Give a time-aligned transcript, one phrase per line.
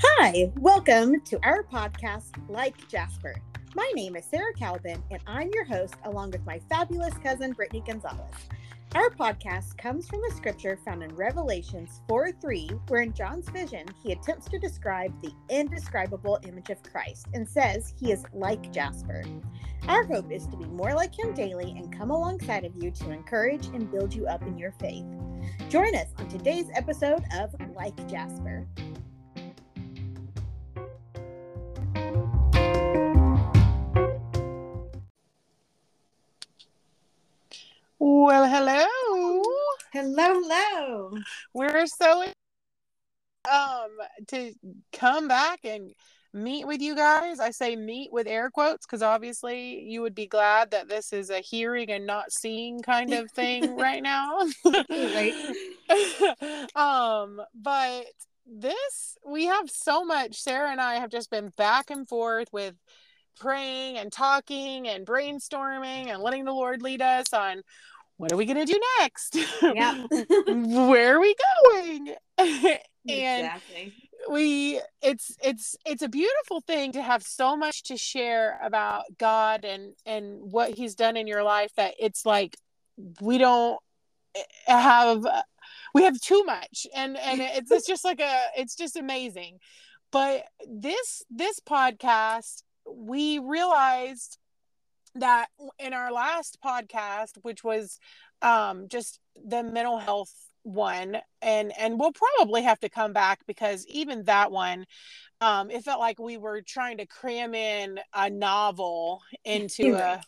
[0.00, 3.34] Hi, welcome to our podcast, Like Jasper.
[3.74, 7.82] My name is Sara Calvin, and I'm your host, along with my fabulous cousin, Brittany
[7.84, 8.30] Gonzalez.
[8.94, 13.86] Our podcast comes from a scripture found in Revelations 4 3, where in John's vision,
[14.00, 19.24] he attempts to describe the indescribable image of Christ and says he is like Jasper.
[19.88, 23.10] Our hope is to be more like him daily and come alongside of you to
[23.10, 25.06] encourage and build you up in your faith.
[25.68, 28.66] Join us on today's episode of Like Jasper.
[40.20, 41.12] Hello.
[41.54, 42.24] We're so
[43.48, 43.90] um
[44.26, 44.52] to
[44.92, 45.94] come back and
[46.34, 47.38] meet with you guys.
[47.38, 51.30] I say meet with air quotes because obviously you would be glad that this is
[51.30, 54.40] a hearing and not seeing kind of thing right now.
[54.66, 55.54] right.
[56.74, 58.06] um, but
[58.44, 60.34] this we have so much.
[60.34, 62.74] Sara and I have just been back and forth with
[63.38, 67.62] praying and talking and brainstorming and letting the Lord lead us on
[68.18, 69.36] what are we going to do next?
[69.62, 70.04] Yeah.
[70.46, 72.14] Where are we going?
[72.38, 73.94] and exactly.
[74.30, 79.64] we it's it's it's a beautiful thing to have so much to share about God
[79.64, 82.56] and and what he's done in your life that it's like
[83.20, 83.78] we don't
[84.34, 85.24] eh, have
[85.94, 89.58] we have too much and and it's, it's just like a it's just amazing
[90.10, 94.38] but this this podcast we realized
[95.14, 97.98] that in our last podcast which was
[98.42, 103.86] um just the mental health one and and we'll probably have to come back because
[103.86, 104.84] even that one
[105.40, 110.20] um it felt like we were trying to cram in a novel into a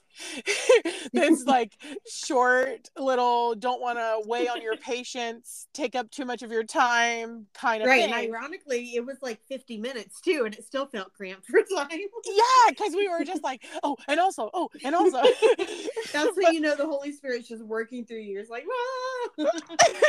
[1.13, 1.77] this like
[2.09, 6.65] short little don't want to weigh on your patience take up too much of your
[6.65, 8.05] time kind of right.
[8.05, 8.13] thing.
[8.13, 11.89] And ironically, it was like 50 minutes too, and it still felt cramped for time.
[11.91, 15.23] yeah because we were just like oh and also oh and also
[16.13, 18.41] That's when you know the Holy Spirit's just working through you.
[18.41, 19.51] It's like, ah.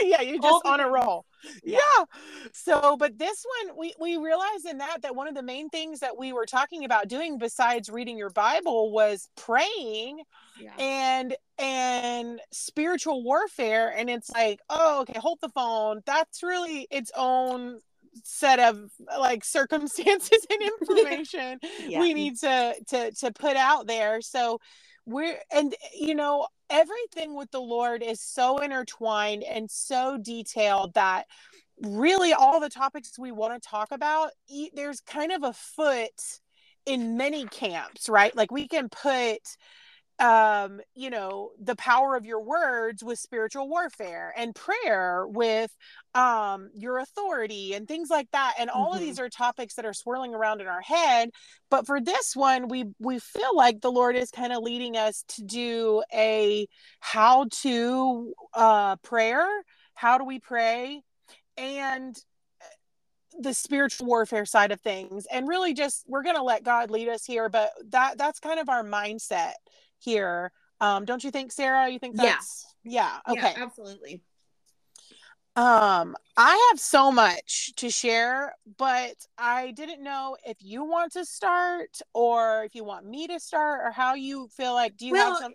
[0.01, 1.25] yeah, you're just the on a roll.
[1.63, 1.79] Yeah.
[1.97, 2.05] Yeah.
[2.53, 5.99] So, but this one, we we realized in that that one of the main things
[5.99, 9.90] that we were talking about doing besides reading your Bible was praying
[10.59, 10.73] yeah.
[10.77, 13.93] and and spiritual warfare.
[13.95, 16.01] And it's like, oh, okay, hold the phone.
[16.05, 17.79] That's really its own
[18.23, 22.01] set of like circumstances and information Yeah.
[22.01, 24.59] we need to to to put out there so
[25.05, 31.25] we're and you know everything with the lord is so intertwined and so detailed that
[31.81, 34.31] really all the topics we want to talk about
[34.73, 36.39] there's kind of a foot
[36.85, 39.39] in many camps right like we can put
[40.21, 45.75] um you know the power of your words with spiritual warfare and prayer with
[46.15, 49.01] um your authority and things like that and all of Mhm.
[49.01, 51.31] these are topics that are swirling around in our head
[51.71, 55.23] but for this one we we feel like the lord is kind of leading us
[55.29, 56.67] to do a
[57.01, 59.47] how to uh prayer
[59.95, 61.03] how do we pray
[61.57, 62.17] and
[63.39, 67.09] the spiritual warfare side of things and really just we're going to let god lead
[67.09, 69.53] us here but that that's kind of our mindset
[70.01, 72.35] here um don't you think sara you think Yeah.
[72.35, 74.23] that's yeah, okay Yeah, absolutely.
[75.55, 81.25] um i have so much to share but i didn't know if you want to
[81.25, 85.13] start or if you want me to start or how you feel like do you
[85.13, 85.53] Well, have some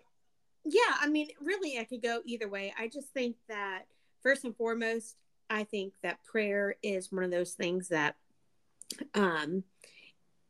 [0.65, 2.73] Yeah, I mean, really, I could go either way.
[2.77, 3.83] I just think that
[4.21, 5.15] first and foremost,
[5.49, 8.15] I think that prayer is one of those things that
[9.15, 9.63] um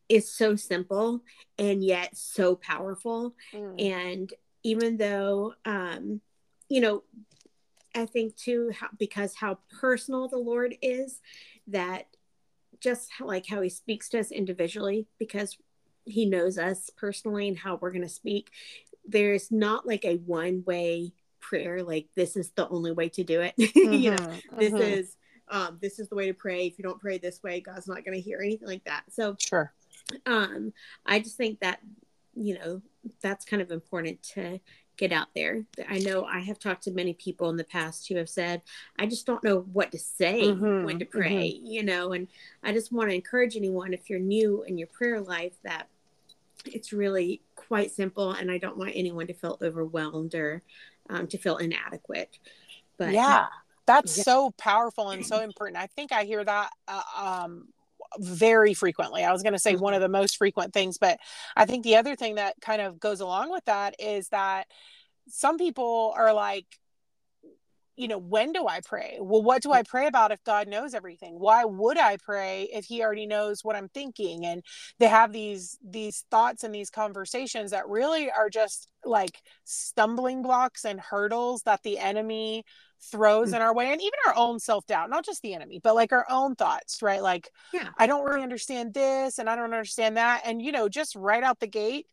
[0.10, 1.22] is so simple
[1.58, 3.36] and yet so powerful.
[3.54, 6.22] Mm, And even though um,
[6.70, 7.04] you know,
[7.96, 11.20] I think too how, because how personal the Lord is,
[11.68, 12.08] that
[12.80, 15.58] just how, like how He speaks to us individually, because
[16.06, 18.50] He knows us personally and how we're going to speak.
[19.06, 23.42] There's not like a one way prayer, like this is the only way to do
[23.42, 23.54] it.
[23.58, 24.82] you know, mhm, this mhm.
[24.82, 25.16] is
[25.50, 26.68] um, this is the way to pray.
[26.68, 29.04] If you don't pray this way, God's not going to hear anything like that.
[29.10, 29.74] So sure
[30.26, 30.74] um
[31.06, 31.80] i just think that
[32.36, 32.82] you know
[33.22, 34.60] that's kind of important to
[34.98, 35.64] get out there.
[35.88, 38.62] I know i have talked to many people in the past who have said
[38.98, 42.28] i just don't know what to say Mhm, when to pray you know and
[42.64, 45.88] i just want to encourage anyone if you're new in your prayer life that
[46.66, 50.64] it's really quite simple and i don't want anyone to feel overwhelmed or
[51.10, 52.40] um, to feel inadequate
[52.98, 53.46] but yeah
[53.86, 54.24] that's Yeah.
[54.24, 55.78] so powerful and so important.
[55.78, 57.68] I think i hear that uh, um
[58.20, 59.24] very frequently.
[59.24, 60.12] I was going to say one of mm-hmm.
[60.12, 61.20] the most frequent things but
[61.56, 64.68] i think the other thing that kind of goes along with that is that
[65.28, 66.66] some people are like
[67.98, 69.18] you know when do i pray?
[69.20, 69.88] Well what do i mm.
[69.88, 71.40] pray about if god knows everything?
[71.40, 74.46] Why would i pray if he already knows what i'm thinking?
[74.46, 74.64] And
[75.00, 80.86] they have these these thoughts and these conversations that really are just like stumbling blocks
[80.86, 82.64] and hurdles that the enemy
[83.12, 83.56] throws mm.
[83.56, 86.26] in our way and even our own self-doubt not just the enemy but like our
[86.30, 87.22] own thoughts right?
[87.22, 87.90] Like Yeah.
[87.98, 90.42] i don't really understand this and i don't understand that.
[90.46, 92.08] And you know just right out the gate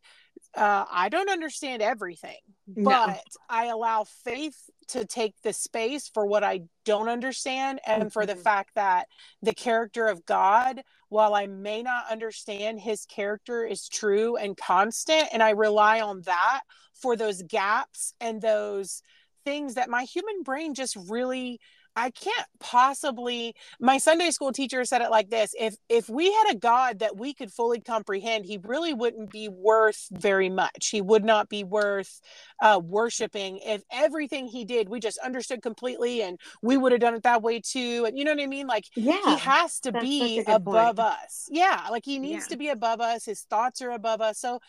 [0.57, 2.37] uh, i don't understand everything
[2.75, 3.05] No.
[3.05, 8.25] but i allow faith to take the space for what i don't understand and for
[8.25, 8.43] the Mhm.
[8.43, 9.07] fact that
[9.41, 15.27] the character of god while i may not understand his character is true and constant
[15.33, 16.61] and i rely on that
[16.93, 19.01] for those gaps and those
[19.43, 21.59] things that my human brain just really
[21.95, 26.51] I can't possibly my Sunday school teacher said it like this if if we had
[26.51, 30.89] a god that we could fully comprehend he really wouldn't be worth very much.
[30.89, 32.19] He would not be worth
[32.61, 33.59] uh worshiping.
[33.63, 37.41] If everything he did we just understood completely and we would have done it that
[37.41, 38.05] way too.
[38.05, 38.67] And you know what I mean?
[38.67, 39.21] Like Yeah.
[39.25, 41.07] he has to be such a good above point.
[41.07, 41.45] us.
[41.49, 42.47] Yeah like he needs Yeah.
[42.47, 43.25] to be above us.
[43.25, 44.39] His thoughts are above us.
[44.39, 44.59] So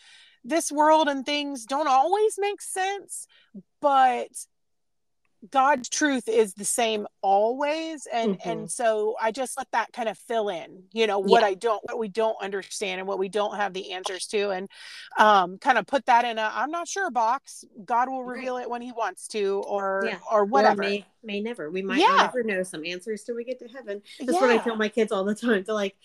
[0.43, 3.27] this world and things don't always make sense
[3.81, 4.27] but
[5.51, 8.45] God's truth is the same always and Mhm.
[8.45, 11.47] and so I just let that kind of fill in you know what Yeah.
[11.49, 14.67] I don't what we don't understand and what we don't have the answers to and
[15.19, 18.37] um kind of put that in a I'm not sure box God will Right.
[18.37, 20.19] reveal it when he wants to or Yeah.
[20.31, 21.69] or whatever Or may may never.
[21.69, 22.07] We might Yeah.
[22.07, 24.01] not ever know some answers till we get to heaven.
[24.19, 25.63] That's what I tell my kids all the time.
[25.65, 25.97] They're like,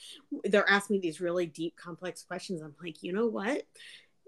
[0.44, 2.60] they're asking me these really deep, complex questions.
[2.60, 3.62] I'm like, you know what?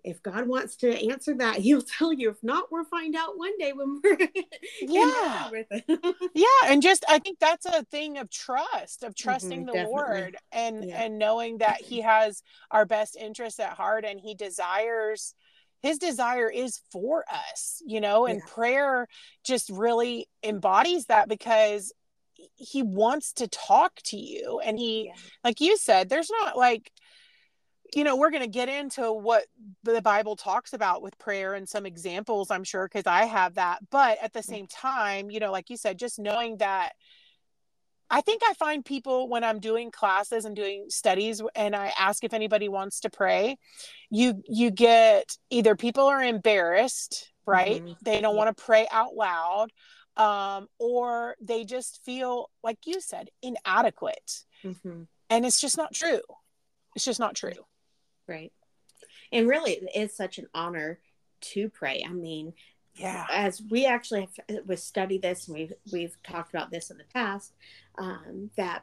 [0.05, 2.31] If God wants to answer that, He'll tell you.
[2.31, 4.19] If not, we'll find out one day when we're
[4.81, 5.51] Yeah.
[5.51, 5.85] with it.
[6.35, 9.93] yeah and just i think that's a thing of trust of trusting Mhm, the definitely.
[9.93, 11.03] lord and Yeah.
[11.03, 15.35] and knowing that he has our best interests at heart and he desires
[15.83, 18.47] his desire is for us you know and Yeah.
[18.53, 19.07] prayer
[19.45, 21.93] just really embodies that because
[22.57, 25.13] he wants to talk to you and he Yeah.
[25.45, 26.91] like you said there's not like
[27.95, 29.45] you know we're going to get into what
[29.83, 33.79] the bible talks about with prayer and some examples i'm sure because i have that.
[33.91, 36.93] But at the same time you know like you said just knowing that
[38.11, 42.25] i think i find people when i'm doing classes and doing studies and i ask
[42.25, 43.57] if anybody wants to pray
[44.11, 47.83] you you get either people are embarrassed right?
[47.85, 47.97] Mhm.
[48.03, 49.71] they don't want to pray out loud
[50.17, 54.45] um or they just feel like you said inadequate.
[54.63, 55.07] Mhm.
[55.29, 56.23] and it's just not true.
[56.97, 57.67] It's just not true
[58.27, 58.53] Right.
[59.33, 60.99] And really, it is such an honor
[61.41, 62.05] to pray.
[62.09, 62.55] I mean,
[62.95, 63.27] yeah.
[63.31, 67.05] as we actually have we study this and we've we've talked about this in the
[67.13, 67.53] past
[67.99, 68.83] um, that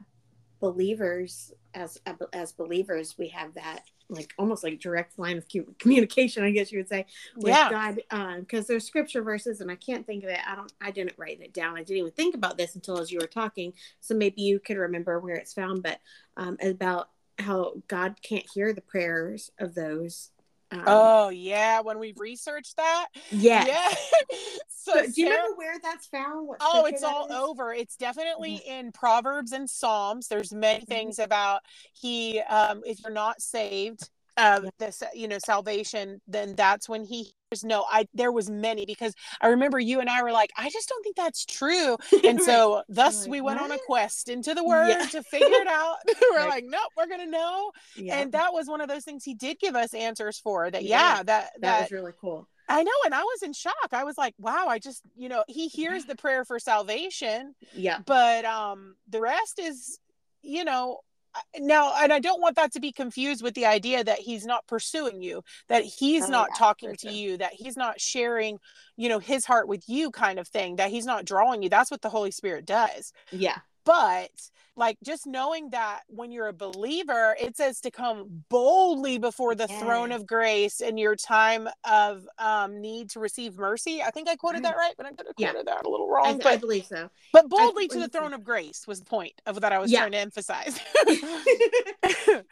[0.60, 2.00] believers as
[2.34, 5.48] as believers we have that like almost like direct line of
[5.80, 7.06] communication i guess you would say
[7.38, 7.70] with yeah.
[7.72, 10.40] God because there's scripture verses and i can't think of it.
[10.48, 11.78] I don't i didn't write it down.
[11.78, 13.74] I didn't even think about this until as you were talking.
[14.02, 16.00] So maybe you could remember where it's found but
[16.38, 17.10] um, about
[17.42, 20.30] how god can't hear the prayers of those
[20.72, 23.68] um, oh yeah when we researched that yes.
[23.68, 24.38] yeah
[24.70, 26.48] so, So, do you remember where that's found?
[26.48, 27.36] What Oh, it's all is?
[27.36, 27.74] over.
[27.74, 30.28] It's definitely in Proverbs and Psalms.
[30.28, 31.62] There's many things about
[31.94, 37.34] he um if you're not saved, uh this you know, salvation, then that's when he
[37.50, 37.86] hears no.
[37.92, 41.04] I there was many because I remember you and I were like, I just don't
[41.04, 41.98] think that's true.
[42.24, 42.46] And Right.
[42.46, 45.06] so thus like, we went on a quest into the word Yeah.
[45.08, 45.98] to figure it out.
[46.32, 46.50] we're Right.
[46.50, 47.72] like, nope, we're gonna know.
[47.96, 50.84] yeah, And that was one of those things he did give us answers for that,
[50.84, 51.00] Yeah.
[51.00, 52.48] yeah, that that, that was really cool.
[52.70, 53.90] I know, and I was in shock.
[53.92, 58.00] I was like, wow, I just, you know, he hears the prayer for salvation, Yeah,
[58.06, 60.00] but um the rest is,
[60.42, 61.00] you know,
[61.60, 64.68] now and I don't want that to be confused with the idea that he's not
[64.68, 67.12] pursuing you, that he's Oh, not yeah, talking to sure.
[67.12, 68.60] you, that he's not sharing,
[68.98, 71.70] you know, his heart with you kind of thing, that he's not drawing you.
[71.70, 74.30] That's what the Holy Spirit does yeah, but
[74.76, 79.68] like just knowing that when you're a believer it says to come boldly before the
[79.68, 84.36] throne of grace in your time of um, need to receive mercy i think i
[84.36, 85.54] quoted that right but i could have Yeah.
[85.66, 87.10] that a little wrong I but believe so.
[87.34, 88.20] but boldly to the so.
[88.20, 90.00] throne of grace was the point of that i was Yeah.
[90.00, 90.80] trying to emphasize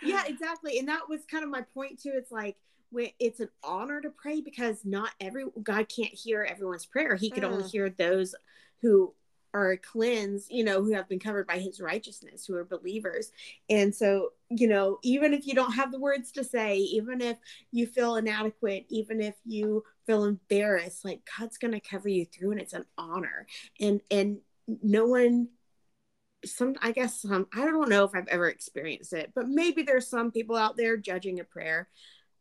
[0.01, 0.79] yeah, exactly.
[0.79, 2.11] And that was kind of my point too.
[2.15, 2.55] It's like
[2.91, 7.15] when it's an honor to pray because not every God can't hear everyone's prayer.
[7.15, 7.71] He could only Mm.
[7.71, 8.35] hear those
[8.81, 9.13] who
[9.53, 13.31] are cleansed, you know, who have been covered by his righteousness, who are believers.
[13.69, 17.37] And so, you know, even if you don't have the words to say, even if
[17.71, 22.51] you feel inadequate, even if you feel embarrassed, like God's going to cover you through
[22.51, 23.47] and it's an honor.
[23.79, 24.39] And and
[24.83, 25.49] no one
[26.45, 30.07] some I guess some I don't know if I've ever experienced it, but maybe there's
[30.07, 31.89] some people out there judging a prayer,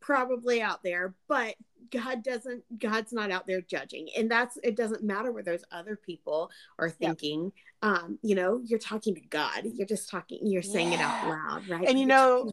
[0.00, 1.55] probably out there, but
[1.90, 4.09] God doesn't God's not out there judging.
[4.16, 7.52] And that's it doesn't matter what those other people are thinking.
[7.83, 9.62] Um, you know, you're talking to God.
[9.64, 10.99] You're just talking, you're saying yeah.
[10.99, 11.88] it out loud, right?
[11.88, 12.52] And you know,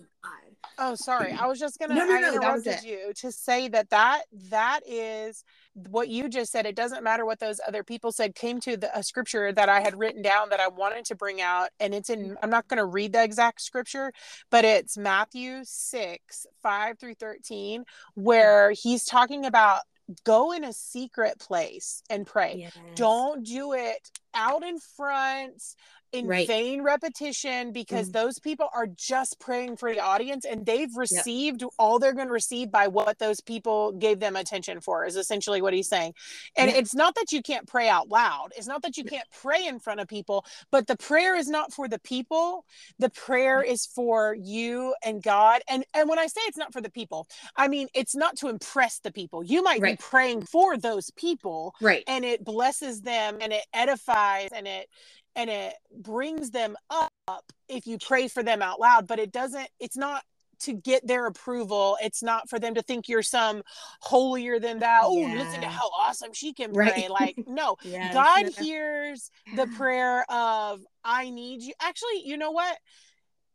[0.77, 1.31] Oh, sorry.
[1.31, 1.95] I was just gonna.
[1.95, 6.51] No, no, no, I interrupted you to say that that that is what you just
[6.51, 6.65] said.
[6.65, 8.35] It doesn't matter what those other people said.
[8.35, 11.41] Came to the, a scripture that I had written down that I wanted to bring
[11.41, 12.37] out, and it's in.
[12.41, 14.11] I'm not going to read the exact scripture,
[14.49, 19.81] but it's Matthew six five through thirteen, where he's talking about
[20.23, 22.55] go in a secret place and pray.
[22.57, 22.77] Yes.
[22.95, 25.63] Don't do it out in front
[26.15, 26.47] in right.
[26.47, 28.13] vain repetition because mm.
[28.13, 31.71] those people are just praying for the audience and they've received yep.
[31.77, 35.61] all they're going to receive by what those people gave them attention for is essentially
[35.61, 36.13] what he's saying
[36.57, 36.77] and yeah.
[36.77, 39.79] it's not that you can't pray out loud it's not that you can't pray in
[39.79, 42.65] front of people but the prayer is not for the people
[42.99, 46.81] the prayer is for you and god and and when i say it's not for
[46.81, 49.97] the people i mean it's not to impress the people you might right.
[49.97, 54.87] be praying for those people right and it blesses them and it edifies and it
[55.35, 59.67] and it brings them up if you pray for them out loud but it doesn't
[59.79, 60.23] it's not
[60.59, 63.61] to get their approval it's not for them to think you're some
[64.01, 65.33] holier than thou oh yeah.
[65.35, 67.09] listen to how awesome she can pray right.
[67.09, 68.13] like no yes.
[68.13, 72.77] god hears the prayer of i need you actually you know what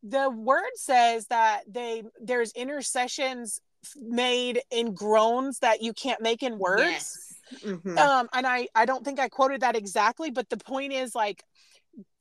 [0.03, 3.61] the word says that they there's intercessions
[3.97, 7.35] made in groans that you can't make in words yes.
[7.65, 7.99] Mm-hmm.
[7.99, 11.43] um and i i don't think i quoted that exactly but the point is like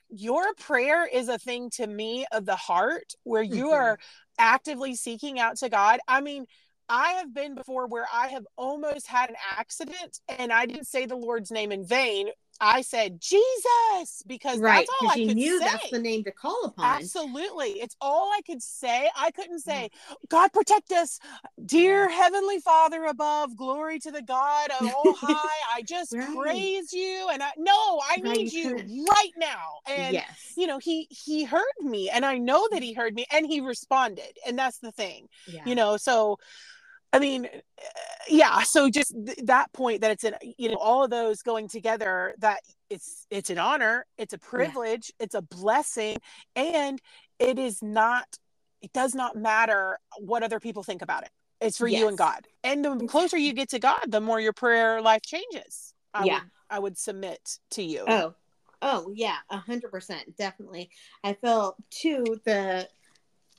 [0.09, 3.73] your prayer is a thing to me of the heart where you mm-hmm.
[3.73, 3.99] are
[4.37, 5.99] actively seeking out to God.
[6.07, 6.45] I mean,
[6.87, 11.05] I have been before where I have almost had an accident and I didn't say
[11.05, 12.29] the Lord's name in vain.
[12.61, 15.65] I said Jesus because right, that's all I could knew say.
[15.65, 16.85] that's the name to call upon.
[16.97, 17.69] Absolutely.
[17.69, 19.09] It's all I could say.
[19.15, 19.63] I couldn't mm.
[19.63, 19.89] say,
[20.29, 21.19] God protect us,
[21.65, 25.75] dear heavenly Father above, glory to the God of all high.
[25.75, 26.35] I just right.
[26.35, 27.29] praise you.
[27.31, 28.37] And I no, I right.
[28.37, 29.79] need you right now.
[29.87, 30.53] And yes.
[30.57, 32.85] you know, he he heard me and I know that mm.
[32.85, 34.37] he heard me and he responded.
[34.45, 35.27] And that's the thing.
[35.47, 35.63] Yeah.
[35.65, 36.39] You know, so
[37.11, 37.59] I mean, eh,
[38.29, 38.61] yeah.
[38.61, 42.35] So just th- that point that it's an, you know, all of those going together
[42.39, 45.25] that it's, it's an honor, it's a privilege, yeah.
[45.25, 46.17] it's a blessing,
[46.55, 47.01] and
[47.39, 48.25] it is not,
[48.81, 51.29] it does not matter what other people think about it.
[51.61, 51.99] It's for yes.
[51.99, 52.47] you and God.
[52.63, 55.93] And the closer you get to God, the more your prayer life changes.
[56.13, 56.33] I yeah.
[56.35, 58.05] Would, I would submit to you.
[58.07, 58.33] Oh,
[58.81, 60.37] oh yeah, a hundred percent.
[60.37, 60.89] Definitely.
[61.23, 62.87] I feel too, the,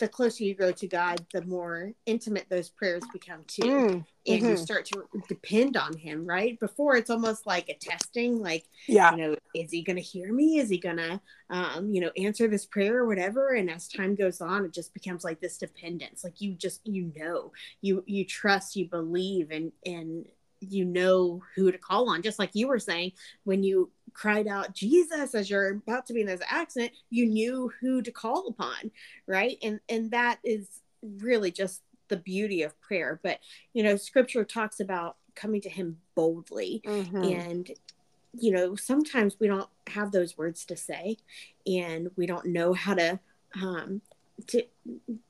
[0.00, 3.62] the closer you grow to God, the more intimate those prayers become too.
[3.62, 4.46] Mm, and mm-hmm.
[4.46, 6.58] you start to depend on him, right?
[6.58, 10.58] Before it's almost like a testing, like, yeah, you know, is he gonna hear me?
[10.58, 13.54] Is he gonna um, you know, answer this prayer or whatever?
[13.54, 16.24] And as time goes on, it just becomes like this dependence.
[16.24, 20.26] Like you just you know, you you trust, you believe and and
[20.60, 22.22] you know who to call on.
[22.22, 23.12] Just like you were saying
[23.44, 27.70] when you cried out jesus as you're about to be in this accident you knew
[27.80, 28.90] who to call upon
[29.26, 29.56] right?
[29.62, 30.66] And and that is
[31.02, 33.20] really just the beauty of prayer.
[33.22, 33.38] But
[33.72, 36.82] you know scripture talks about coming to him boldly.
[36.84, 37.22] Mm-hmm.
[37.22, 37.70] and
[38.32, 41.16] you know sometimes we don't have those words to say
[41.66, 43.18] and we don't know how to
[43.60, 44.00] um
[44.48, 44.62] to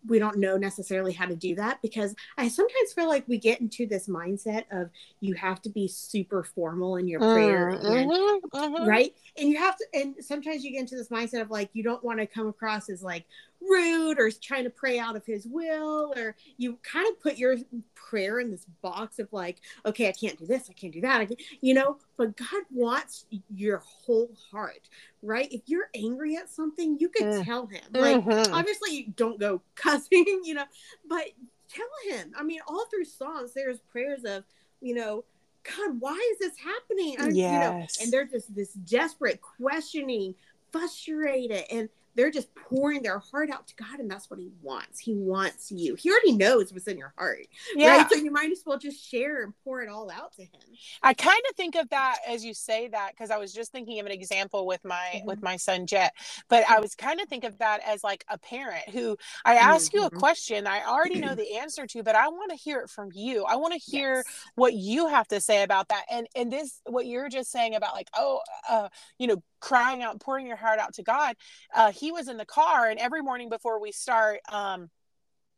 [0.06, 3.60] we don't know necessarily how to do that because I sometimes feel like we get
[3.60, 4.90] into this mindset of
[5.20, 8.88] you have to be super formal in your prayer mm, and, mm-hmm, mm-hmm.
[8.88, 11.82] right and you have to and sometimes you get into this mindset of like you
[11.82, 13.24] don't want to come across as like
[13.60, 17.56] rude or trying to pray out of his will or you kind of put your
[17.94, 21.18] prayer in this box of like okay i can't do this i can't do that
[21.28, 24.88] can't, you know but god wants your whole heart
[25.22, 27.44] right if you're angry at something you can mm.
[27.44, 28.54] tell him like mm-hmm.
[28.54, 30.64] obviously you don't go cussing you know
[31.08, 31.24] but
[31.68, 34.44] tell him i mean all through Psalms there's prayers of
[34.80, 35.24] you know
[35.62, 37.16] God, why is this happening?
[37.20, 37.36] I, yes.
[37.36, 40.34] You know, and they're just this desperate questioning,
[40.72, 41.88] frustrated, and
[42.20, 44.98] they're just pouring their heart out to God, and that's what He wants.
[44.98, 45.94] He wants you.
[45.94, 47.96] He already knows what's in your heart, yeah.
[47.96, 48.10] right?
[48.10, 50.60] So you might as well just share and pour it all out to Him.
[51.02, 54.00] I kind of think of that as you say that because I was just thinking
[54.00, 55.28] of an example with my mm-hmm.
[55.28, 56.12] with my son Jet,
[56.50, 59.88] but I was kind of think of that as like a parent who I ask
[59.88, 60.00] mm-hmm.
[60.00, 60.18] you a mm-hmm.
[60.18, 63.44] question I already know the answer to, but I want to hear it from you.
[63.44, 64.24] I want to hear yes.
[64.56, 67.94] what you have to say about that, and and this what you're just saying about
[67.94, 71.36] like oh, uh, you know, crying out, pouring your heart out to God.
[71.74, 74.90] Uh, he was in the car, and every morning before we start, um,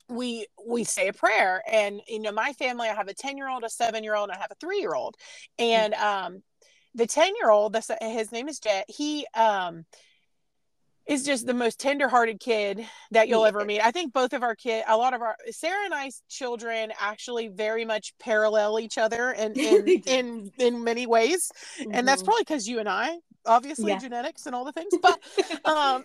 [0.09, 1.63] we we say a prayer.
[1.71, 4.29] And you know, my family, I have a ten year old, a seven year old,
[4.31, 5.17] and I have a three year old.
[5.59, 6.43] And um,
[6.95, 8.85] the ten year old, his name is Jet.
[8.89, 9.85] He um,
[11.07, 13.81] is just the most tender-hearted kid that you'll ever meet.
[13.81, 17.49] I think both of our kid, a lot of our Sara and I's children actually
[17.49, 21.51] very much parallel each other in in in, in many ways,
[21.91, 22.27] and that's Mhm.
[22.27, 23.99] probably because you and I, obviously Yeah.
[23.99, 24.93] genetics and all the things.
[25.01, 25.19] But
[25.65, 26.03] um,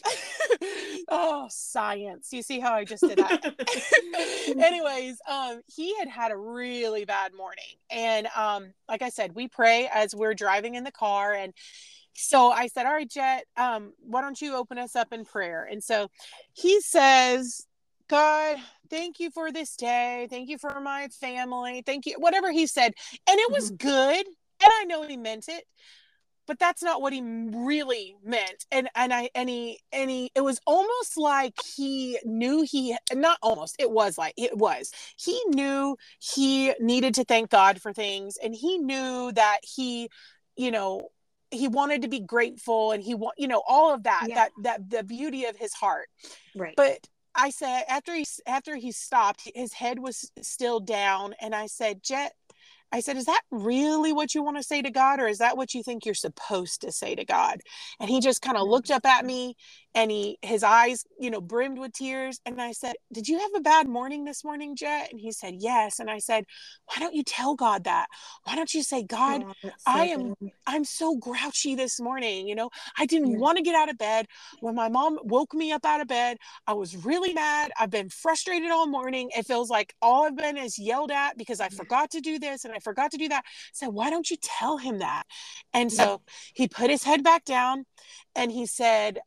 [1.09, 2.29] oh, science!
[2.31, 3.53] You see how I just did that?
[4.57, 9.47] anyways um he had had a really bad morning and um like i said we
[9.47, 11.53] pray as we're driving in the car and
[12.13, 15.67] so i said all right jet um why don't you open us up in prayer
[15.69, 16.09] and so
[16.53, 17.67] he says
[18.07, 18.57] god
[18.89, 22.93] thank you for this day thank you for my family thank you whatever he said
[23.29, 25.65] and it was good and i know he meant it
[26.47, 30.41] but that's not what he really meant and and i and he and he it
[30.41, 35.95] was almost like he knew he not almost it was like it was he knew
[36.19, 40.09] he needed to thank god for things and he knew that he
[40.55, 41.09] you know
[41.51, 44.35] he wanted to be grateful and he want you know all of that Yeah.
[44.35, 46.07] that that the beauty of his heart
[46.55, 46.73] right.
[46.75, 47.07] but
[47.39, 52.01] I said after he after he stopped, his head was still down, and I said,
[52.01, 52.33] Jet,
[52.91, 55.57] I said, is that really what you want to say to God, or is that
[55.57, 57.59] what you think you're supposed to say to God?
[57.99, 59.27] And he just kind of looked up at mm.
[59.27, 59.55] me,
[59.95, 62.39] and he his eyes, you know, brimmed with tears.
[62.45, 65.09] And I said, Did you have a bad morning this morning, Jet?
[65.11, 65.99] And he said, Yes.
[65.99, 66.45] And I said,
[66.87, 68.07] Why don't you tell God that?
[68.43, 69.43] Why don't you say, God,
[69.77, 70.51] so I am good.
[70.67, 72.47] I'm so grouchy this morning.
[72.47, 73.37] You know, I didn't Yeah.
[73.37, 74.27] want to get out of bed.
[74.61, 77.71] When my mom woke me up out of bed, I was really mad.
[77.79, 79.29] I've been frustrated all morning.
[79.37, 82.65] It feels like all I've been is yelled at because I forgot to do this
[82.65, 83.43] and I forgot to do that.
[83.73, 85.23] So why don't you tell him that?
[85.73, 86.21] And so
[86.53, 87.85] he put his head back down
[88.35, 89.19] and he said,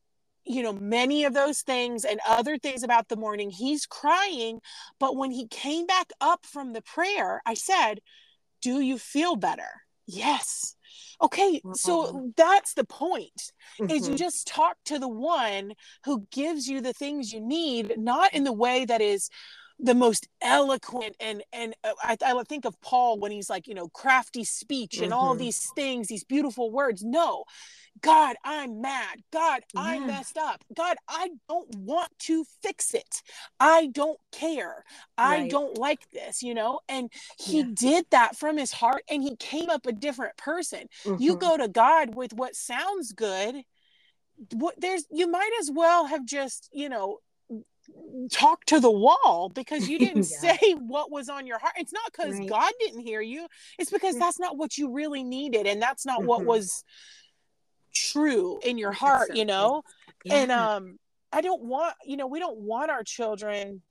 [0.45, 4.61] you know, many of those things and other things about the morning, he's crying.
[4.99, 8.01] But when he came back up from the prayer, I said,
[8.63, 9.83] Do you feel better?
[10.07, 10.77] Yes.
[11.23, 13.53] Okay, so that's the point
[13.89, 14.19] is you Mhm.
[14.19, 18.53] just talk to the one who gives you the things you need not in the
[18.53, 19.31] way that is
[19.83, 23.75] the most eloquent and and uh, I, I think of paul when he's like you
[23.75, 25.39] know crafty speech and all Mhm.
[25.39, 27.03] these things these beautiful words.
[27.03, 27.45] No.
[28.03, 29.23] God i'm mad.
[29.33, 30.65] God i messed up.
[30.77, 33.23] God i don't want to fix it.
[33.59, 34.85] I don't care.
[35.19, 36.81] I don't like this you know?
[36.89, 37.67] And he Yeah.
[37.75, 40.89] did that from his heart and he came up a different person.
[41.19, 41.41] You Mhm.
[41.41, 43.65] go to God with what sounds good,
[44.53, 47.19] what there's you might as well have just, you know,
[48.31, 50.57] talked to the wall because you didn't Yeah.
[50.57, 51.75] say what was on your heart.
[51.77, 52.49] It's not because Right.
[52.49, 53.47] God didn't hear you.
[53.79, 56.47] It's because that's not what you really needed and that's not what Mhm.
[56.47, 56.85] was
[57.93, 59.83] true in your heart, you know?
[60.31, 60.99] And um
[61.33, 63.83] I don't want, you know, we don't want our children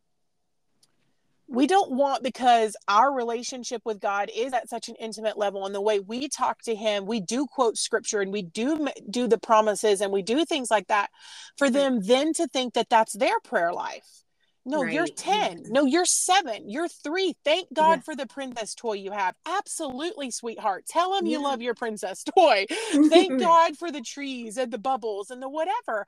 [1.49, 5.73] we don't want because our relationship with God is at such an intimate level and
[5.73, 9.37] the way we talk to him we do quote scripture and we do do the
[9.37, 11.09] promises and we do things like that
[11.57, 14.23] for them then to think that that's their prayer life.
[14.65, 15.17] No you're Right.
[15.17, 18.01] 10 no you're 7 you're 3 thank God Yeah.
[18.01, 19.33] for the princess toy you have.
[19.47, 20.85] Absolutely sweetheart.
[20.87, 22.65] Tell him you love your princess toy.
[23.09, 26.05] Thank God for the trees and the bubbles and the whatever.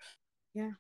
[0.54, 0.72] Yeah.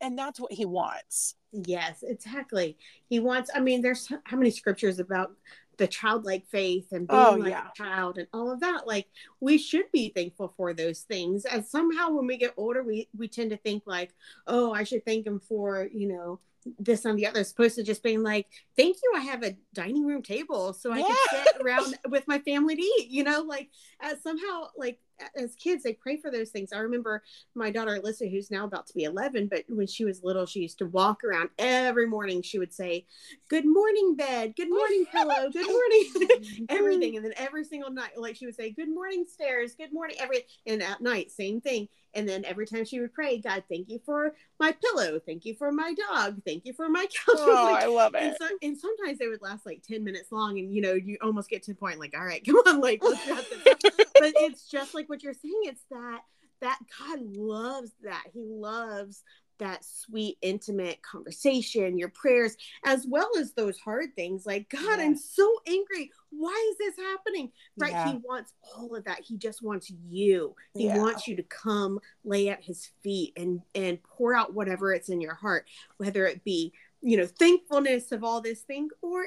[0.00, 2.76] And that's what he wants Yes, exactly.
[3.08, 5.32] He wants, I mean, there's how many scriptures about
[5.78, 7.68] the childlike faith and being Oh, like yeah.
[7.68, 8.86] a child and all of that.
[8.86, 9.06] Like
[9.40, 11.46] we should be thankful for those things.
[11.46, 14.12] And somehow when we get older, we, we tend to think like,
[14.46, 16.38] oh, I should thank him for, you know,
[16.78, 19.56] this and the other, as opposed to just being like, thank you, I have a
[19.72, 21.04] dining room table so I Yeah.
[21.30, 23.70] can sit around with my family to eat, you know, like
[24.02, 25.00] uh, somehow like
[25.36, 26.72] as kids, they pray for those things.
[26.72, 27.22] I remember
[27.54, 30.60] my daughter Alyssa, who's now about to be 11, but when she was little, she
[30.60, 32.42] used to walk around every morning.
[32.42, 33.06] She would say,
[33.48, 34.54] Good morning, bed.
[34.56, 35.50] Good morning, pillow.
[35.50, 37.16] Good morning, everything.
[37.16, 39.74] And then every single night, like she would say, Good morning, stairs.
[39.74, 40.44] Good morning, every.
[40.66, 41.88] And at night, same thing.
[42.14, 45.20] And then every time she would pray, God, thank you for my pillow.
[45.24, 46.40] Thank you for my dog.
[46.44, 47.36] Thank you for my couch.
[47.38, 50.32] Oh like, i love and, it so, and sometimes they would last like 10 minutes
[50.32, 52.80] long and you know you almost get to the point like all right come on
[52.80, 56.20] like let's wrap this up but it's just like what you're saying it's that
[56.60, 58.24] that god loves that.
[58.32, 59.22] He loves
[59.58, 65.16] that sweet intimate conversation your prayers as well as those hard things like god i'm
[65.16, 66.10] so angry.
[66.30, 67.50] Why is this happening?
[67.76, 67.92] Right?
[67.92, 68.12] Yeah.
[68.12, 69.20] he wants all of that.
[69.24, 70.54] He just wants you.
[70.74, 70.98] He Yeah.
[70.98, 75.20] wants you to come lay at his feet and and pour out whatever it's in
[75.20, 79.26] your heart whether it be you know thankfulness of all this thing or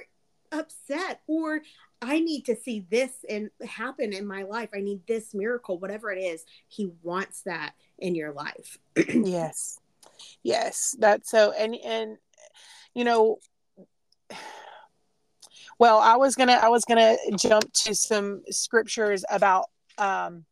[0.52, 1.62] upset or
[2.02, 4.70] i need to see this and happen in my life.
[4.74, 6.44] I need this miracle whatever it is.
[6.68, 8.78] He wants that in your life.
[9.08, 9.80] Yes.
[10.44, 10.96] Yes.
[11.00, 12.18] That's so and and
[12.94, 13.38] you know
[15.80, 19.66] well i was gonna i was gonna jump to some scriptures about
[19.98, 20.46] um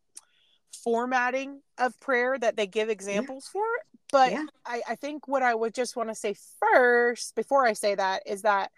[0.84, 3.52] formatting of prayer that they give examples yeah.
[3.52, 3.66] for.
[4.12, 4.46] But yeah.
[4.66, 8.24] I, I think what i would just want to say first before i say that
[8.26, 8.72] is that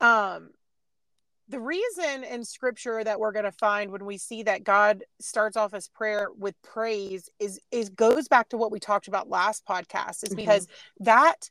[0.00, 0.50] um
[1.48, 5.56] the reason in scripture that we're going to find when we see that god starts
[5.56, 9.64] off his prayer with praise is is goes back to what we talked about last
[9.66, 10.36] podcast is mm-hmm.
[10.36, 10.66] because
[11.00, 11.50] that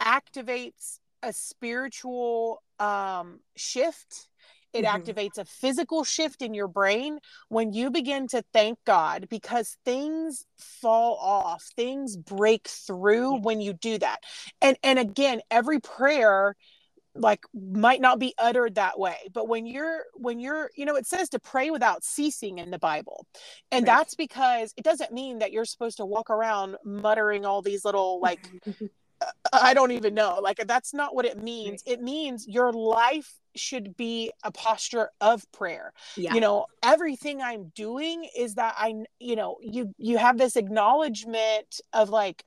[0.00, 4.28] activates a spiritual um shift
[4.72, 5.02] it mm-hmm.
[5.02, 10.46] activates a physical shift in your brain when you begin to thank God because things
[10.56, 14.22] fall off, things break through when you do that.
[14.60, 16.56] And and again, every prayer
[17.14, 21.06] like might not be uttered that way but when you're when you're you know it
[21.06, 23.26] says to pray without ceasing in the bible
[23.70, 23.98] and right.
[23.98, 28.20] that's because it doesn't mean that you're supposed to walk around muttering all these little
[28.20, 28.86] like mm-hmm.
[29.20, 31.94] uh, i don't even know like that's not what it means right.
[31.94, 36.32] it means your life should be a posture of prayer yeah.
[36.32, 41.80] you know everything i'm doing is that i you know you you have this acknowledgement
[41.92, 42.42] of like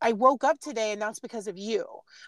[0.00, 1.84] I woke up today and that's because of you.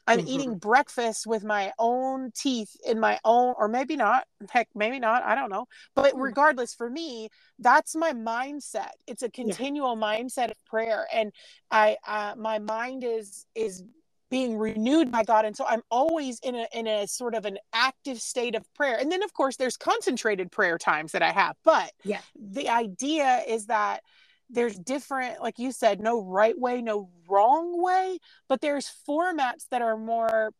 [0.06, 0.28] I'm mm-hmm.
[0.28, 4.24] eating breakfast with my own teeth in my own, or maybe not.
[4.50, 5.22] Heck, maybe not.
[5.22, 5.66] I don't know.
[5.94, 6.20] But mm.
[6.20, 7.28] regardless, for me,
[7.58, 8.90] that's my mindset.
[9.06, 10.18] It's a continual yeah.
[10.18, 11.32] mindset of prayer, and
[11.70, 13.82] I, uh, my mind is is
[14.30, 17.58] being renewed by God, and so I'm always in a in a sort of an
[17.72, 18.96] active state of prayer.
[18.98, 21.56] And then, of course, there's concentrated prayer times that I have.
[21.64, 24.02] But yeah, the idea is that
[24.50, 29.82] there's different like you said no right way no wrong way but there's formats that
[29.82, 30.52] are more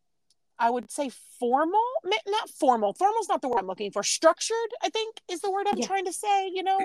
[0.58, 1.80] i would say formal
[2.26, 5.66] not formal formal's not the word i'm looking for structured i think is the word
[5.68, 5.86] i'm yeah.
[5.86, 6.78] trying to say you know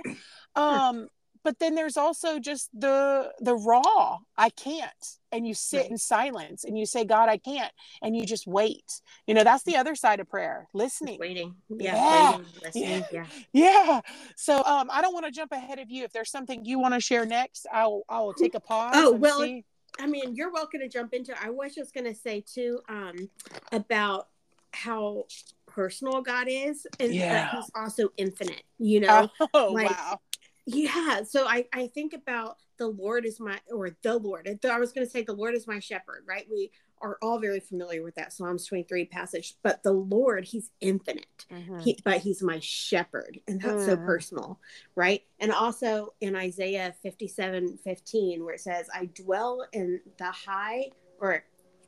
[0.56, 1.08] um
[1.44, 5.92] but then there's also just the the raw i can't and you sit right.
[5.92, 9.64] in silence and you say god i can't and you just wait you know that's
[9.64, 12.32] the other side of prayer listening just waiting yeah, yeah.
[12.32, 13.06] Waiting, listening.
[13.12, 14.02] yeah yeah
[14.36, 16.94] so um i don't want to jump ahead of you if there's something you want
[16.94, 19.64] to share next i'll i'll take a pause oh well see.
[20.00, 23.30] i mean you're welcome to jump into i was just going to say too um
[23.72, 24.28] about
[24.76, 25.24] how
[25.68, 27.52] personal God is, and yeah.
[27.52, 28.64] He's also infinite.
[28.80, 30.20] You know, oh like, wow
[30.66, 34.92] yeah so i i think about the lord is my or the lord i was
[34.92, 36.72] going to say the lord is my shepherd right we
[37.02, 41.80] are all very familiar with that psalms 23 passage but the lord he's infinite mm-hmm.
[41.80, 43.86] he, but he's my shepherd and that's mm.
[43.86, 44.60] so personal
[44.96, 50.86] right and also in isaiah 57 15 where it says i dwell in the high
[51.20, 51.44] or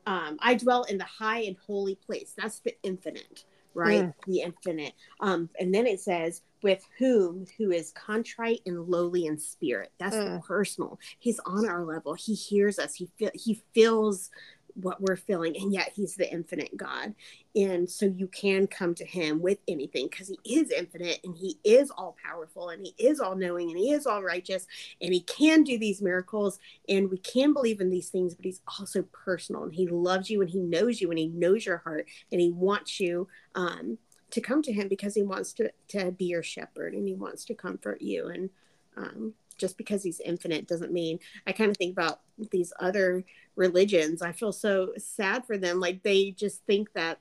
[0.06, 4.14] um, i dwell in the high and holy place that's the infinite right mm.
[4.28, 9.38] the infinite um and then it says with whom who is contrite and lowly in
[9.38, 9.92] spirit.
[10.00, 10.44] That's mm.
[10.44, 11.00] personal.
[11.20, 12.16] He's on our level.
[12.16, 12.96] He hears us.
[12.96, 14.32] He feel he feels
[14.74, 17.14] what we're feeling and yet he's the infinite god.
[17.56, 21.60] And so you can come to him with anything because he is infinite and he
[21.64, 24.66] is all powerful and he is all knowing and he is all righteous
[25.00, 26.58] and he can do these miracles
[26.90, 30.42] and we can believe in these things but he's also personal and he loves you
[30.42, 34.00] and he knows you and he knows your heart and he wants you um,
[34.32, 37.46] to come to him because he wants to to be your shepherd and he wants
[37.46, 38.28] to comfort you.
[38.28, 38.50] And
[38.98, 43.24] um, just because he's infinite doesn't mean i kind of think about these other
[43.56, 44.22] religions.
[44.22, 45.80] I feel so sad for them.
[45.80, 47.20] Like they just think that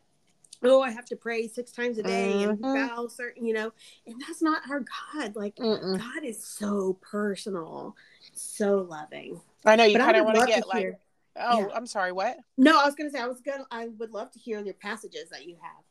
[0.62, 2.50] oh i have to pray six times a day mm-hmm.
[2.50, 3.70] and bow certain you know
[4.06, 5.36] and that's not our god.
[5.36, 5.98] Like Mm-mm.
[5.98, 7.96] god is so personal
[8.32, 9.40] so loving.
[9.64, 10.98] I know you kind of want to get like hear,
[11.36, 11.74] oh yeah.
[11.74, 12.38] i'm sorry what?
[12.56, 15.28] No i was gonna say i was gonna i would love to hear your passages
[15.30, 15.83] that you have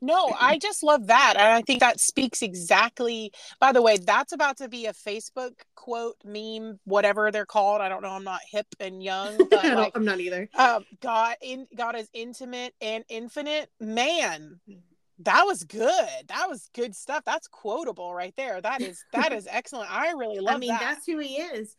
[0.00, 1.34] no, I just love that.
[1.36, 3.32] And I think that speaks exactly.
[3.60, 7.80] By the way, that's about to be a Facebook quote, meme, whatever they're called.
[7.80, 8.10] I don't know.
[8.10, 10.48] I'm not hip and young, but like, I'm not either.
[10.56, 13.70] Um, God, in God is intimate and infinite.
[13.80, 14.60] Man,
[15.20, 16.08] that was good.
[16.28, 17.22] That was good stuff.
[17.24, 18.60] That's quotable right there.
[18.60, 19.90] That is that is excellent.
[19.90, 20.56] I really love.
[20.56, 20.80] I mean, that.
[20.80, 21.74] that's who he is.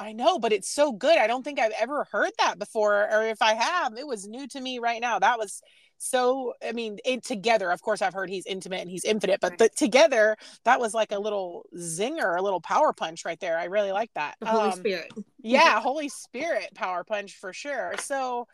[0.00, 1.18] I know, but it's so good.
[1.18, 4.46] I don't think I've ever heard that before, or if I have, it was new
[4.48, 5.18] to me right now.
[5.18, 5.60] That was
[5.98, 9.58] so i mean it, together of course i've heard he's intimate and he's infinite but
[9.58, 13.58] the, together that was like a little zinger a little power punch right there.
[13.58, 14.36] I really like that.
[14.40, 15.12] The holy um, spirit.
[15.42, 17.94] yeah holy spirit power punch for sure.
[17.98, 18.46] So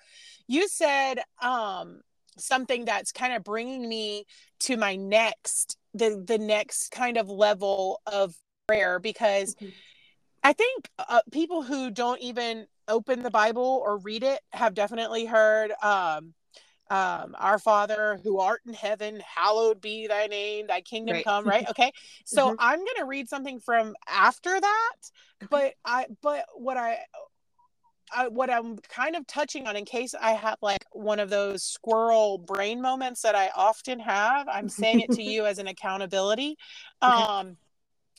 [0.46, 2.00] you said um
[2.38, 4.24] something that's kind of bringing me
[4.60, 8.34] to my next the the next kind of level of
[8.66, 9.68] prayer because mm-hmm.
[10.42, 15.26] i think uh, people who don't even open the bible or read it have definitely
[15.26, 16.34] heard um
[16.94, 21.24] um our father who art in heaven hallowed be thy name thy kingdom right.
[21.24, 21.66] come right?
[21.70, 21.92] Okay?
[22.24, 22.56] So mm-hmm.
[22.58, 24.96] i'm going to read something from after that
[25.50, 26.98] but i but what I,
[28.14, 31.64] I what i'm kind of touching on in case i have like one of those
[31.64, 36.56] squirrel brain moments that i often have i'm saying it to you as an accountability.
[37.02, 37.56] Um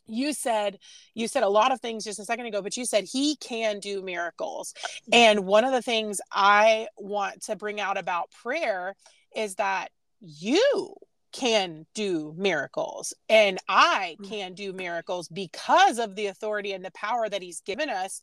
[0.07, 0.77] you said
[1.13, 3.79] you said a lot of things just a second ago but you said he can
[3.79, 4.73] do miracles
[5.11, 8.95] and one of the things i want to bring out about prayer
[9.35, 9.89] is that
[10.19, 10.93] you
[11.31, 14.29] can do miracles and i mm.
[14.29, 18.21] can do miracles because of the authority and the power that he's given us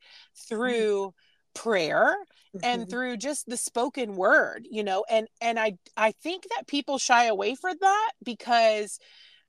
[0.48, 1.12] through
[1.54, 2.16] prayer
[2.56, 2.64] mm-hmm.
[2.64, 6.96] and through just the spoken word you know and and i i think that people
[6.96, 8.98] shy away from that because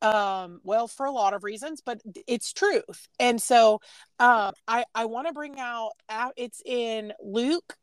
[0.04, 3.08] um well for a lot of reasons but it's truth.
[3.20, 3.80] And so
[4.20, 5.92] um i i want to bring out
[6.36, 7.76] it's in luke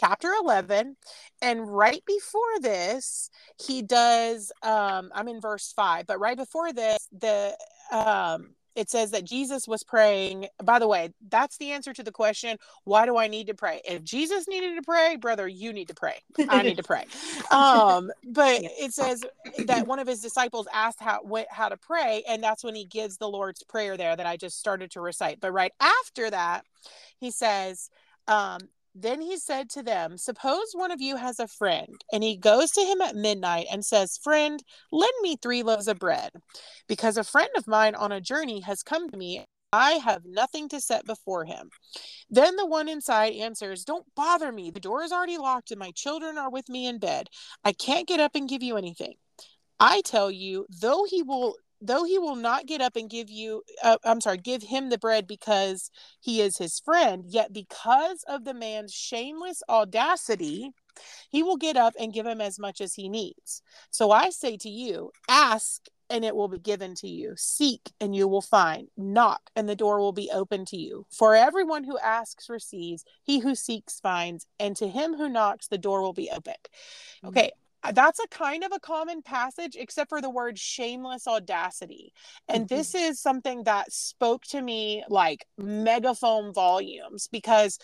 [0.00, 0.96] chapter 11
[1.42, 7.08] and right before this he does um i'm in verse 5 but right before this
[7.12, 7.56] the
[7.92, 10.46] um it says that Jesus was praying.
[10.62, 13.80] By the way, that's the answer to the question why do I need to pray?
[13.84, 16.22] If Jesus needed to pray, brother, you need to pray.
[16.48, 17.06] I need to pray.
[17.50, 19.24] Um, but it says
[19.66, 23.16] that one of his disciples asked how how to pray, and that's when he gives
[23.16, 25.40] the Lord's prayer there that I just started to recite.
[25.40, 26.64] But right after that,
[27.18, 27.88] he says,
[28.28, 28.60] um,
[28.98, 32.70] then he said to them, Suppose one of you has a friend, and he goes
[32.72, 36.30] to him at midnight and says, Friend, lend me three loaves of bread,
[36.88, 39.44] because a friend of mine on a journey has come to me.
[39.72, 41.70] I have nothing to set before him.
[42.30, 44.70] Then the one inside answers, Don't bother me.
[44.70, 47.28] The door is already locked, and my children are with me in bed.
[47.64, 49.14] I can't get up and give you anything.
[49.78, 53.62] I tell you, though he will though he will not get up and give you
[53.82, 58.44] uh, i'm sorry give him the bread because he is his friend yet because of
[58.44, 60.72] the man's shameless audacity
[61.30, 63.62] he will get up and give him as much as he needs.
[63.90, 67.34] So i say to you ask and it will be given to you.
[67.36, 68.88] Seek and you will find.
[68.96, 71.04] Knock and the door will be open to you.
[71.10, 73.04] For everyone who asks receives.
[73.24, 74.46] He who seeks finds.
[74.60, 76.54] And to him who knocks the door will be open
[77.24, 77.50] okay
[77.92, 82.12] that's a kind of a common passage except for the word shameless audacity
[82.48, 82.76] and mm-hmm.
[82.76, 87.78] this is something that spoke to me like megaphone volumes because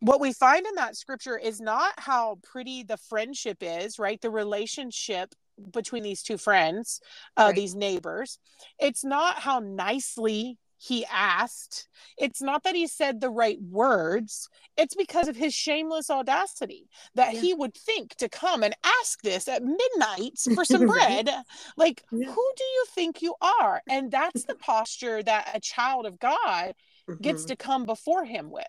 [0.00, 4.30] what we find in that scripture is not how pretty the friendship is right the
[4.30, 5.34] relationship
[5.72, 7.00] between these two friends
[7.36, 7.54] uh, right.
[7.54, 8.38] these neighbors
[8.78, 11.88] it's not how nicely he asked.
[12.18, 17.34] It's not that he said the right words, it's because of his shameless audacity that
[17.34, 17.40] yeah.
[17.40, 21.30] he would think to come and ask this at midnight for some bread.
[21.76, 22.26] Like, yeah.
[22.26, 23.82] who do you think you are?
[23.88, 26.74] And that's the posture that a child of God
[27.06, 27.22] Mm-hmm.
[27.22, 28.64] gets to come before him with.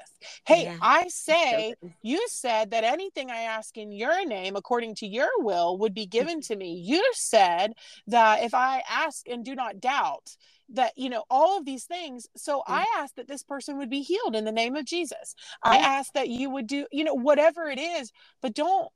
[0.45, 0.75] Hey, yeah.
[0.81, 5.77] I say, you said that anything I ask in your name, according to your will,
[5.77, 6.53] would be given mm-hmm.
[6.53, 6.73] to me.
[6.73, 7.75] You said
[8.07, 10.35] that if I ask and do not doubt,
[10.69, 12.27] that you know all of these things.
[12.35, 12.73] So mm-hmm.
[12.73, 15.35] i ask that this person would be healed in the name of jesus.
[15.63, 18.89] I ask that you would do you know whatever it is but don't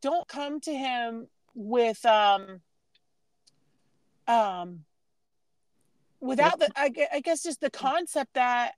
[0.00, 2.60] don't come to him with um
[4.26, 4.84] um
[6.20, 8.72] without the I, I guess just the concept that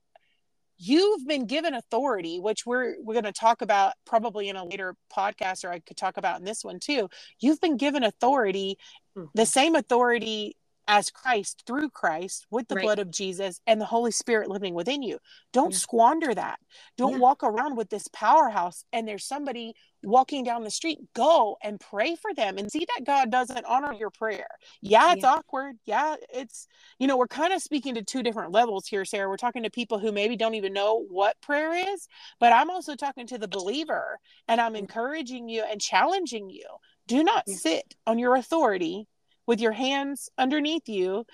[0.78, 4.94] you've been given authority which we're we're going to talk about probably in a later
[5.14, 7.08] podcast or i could talk about in this one too.
[7.38, 8.78] You've been given authority
[9.16, 9.26] mm-hmm.
[9.34, 10.56] the same authority
[10.90, 12.82] as Christ through Christ with the right.
[12.82, 15.18] blood of Jesus and the Holy Spirit living within you.
[15.52, 15.78] Don't yeah.
[15.78, 16.58] squander that.
[16.98, 17.18] Don't yeah.
[17.18, 19.72] walk around with this powerhouse and there's somebody
[20.02, 20.98] walking down the street.
[21.14, 24.48] Go and pray for them and see that God doesn't honor your prayer.
[24.82, 25.30] Yeah, it's yeah.
[25.30, 25.76] awkward.
[25.86, 26.66] Yeah, it's,
[26.98, 29.28] you know, we're kind of speaking to two different levels here, Sara.
[29.28, 32.08] We're talking to people who maybe don't even know what prayer is,
[32.40, 36.66] but I'm also talking to the believer and I'm encouraging you and challenging you.
[37.06, 39.06] Do not sit on your authority
[39.50, 41.26] with your hands underneath you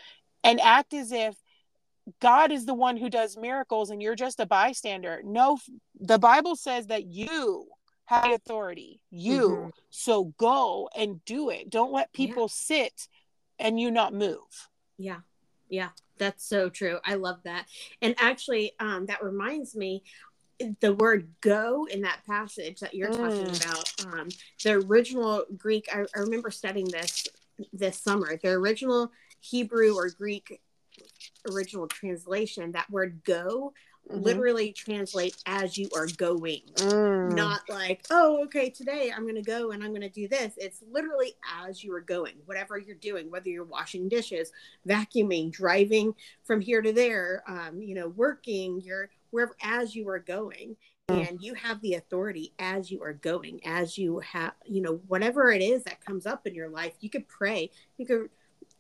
[0.42, 1.36] and act as if
[2.18, 5.20] God is the one who does miracles and you're just a bystander.
[5.22, 5.58] No,
[6.00, 7.66] the Bible says that you
[8.06, 9.02] have authority.
[9.10, 9.48] You.
[9.50, 9.68] Mm-hmm.
[9.90, 11.68] So go and do it.
[11.68, 12.52] Don't let people yeah.
[12.52, 13.08] sit
[13.58, 14.70] and you not move.
[14.96, 15.20] Yeah.
[15.68, 15.90] Yeah.
[16.16, 17.00] That's so true.
[17.04, 17.66] I love that.
[18.00, 20.04] And actually, um, that reminds me
[20.80, 23.16] the word go in that passage that you're mm.
[23.18, 24.28] talking about um,
[24.64, 27.28] the original greek I, I remember studying this
[27.72, 28.38] this summer.
[28.42, 30.60] The original Hebrew or Greek
[31.50, 33.72] original translation, that word go
[34.10, 34.22] mm-hmm.
[34.22, 36.62] literally translate as you are going.
[36.76, 37.34] Mm.
[37.34, 40.54] Not like, oh, okay, today I'm going to go and I'm going to do this.
[40.56, 44.52] It's literally as you are going, whatever you're doing, whether you're washing dishes,
[44.88, 46.14] vacuuming, driving
[46.44, 50.76] from here to there, um, you know, working, you're wherever as you are going.
[51.08, 51.28] Mm.
[51.28, 55.52] and you have the authority as you are going as you have you know whatever
[55.52, 58.28] it is that comes up in your life you could pray you could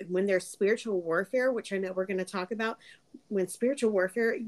[0.08, 2.78] when there's spiritual warfare which i know we're going to talk about
[3.28, 4.38] when spiritual warfare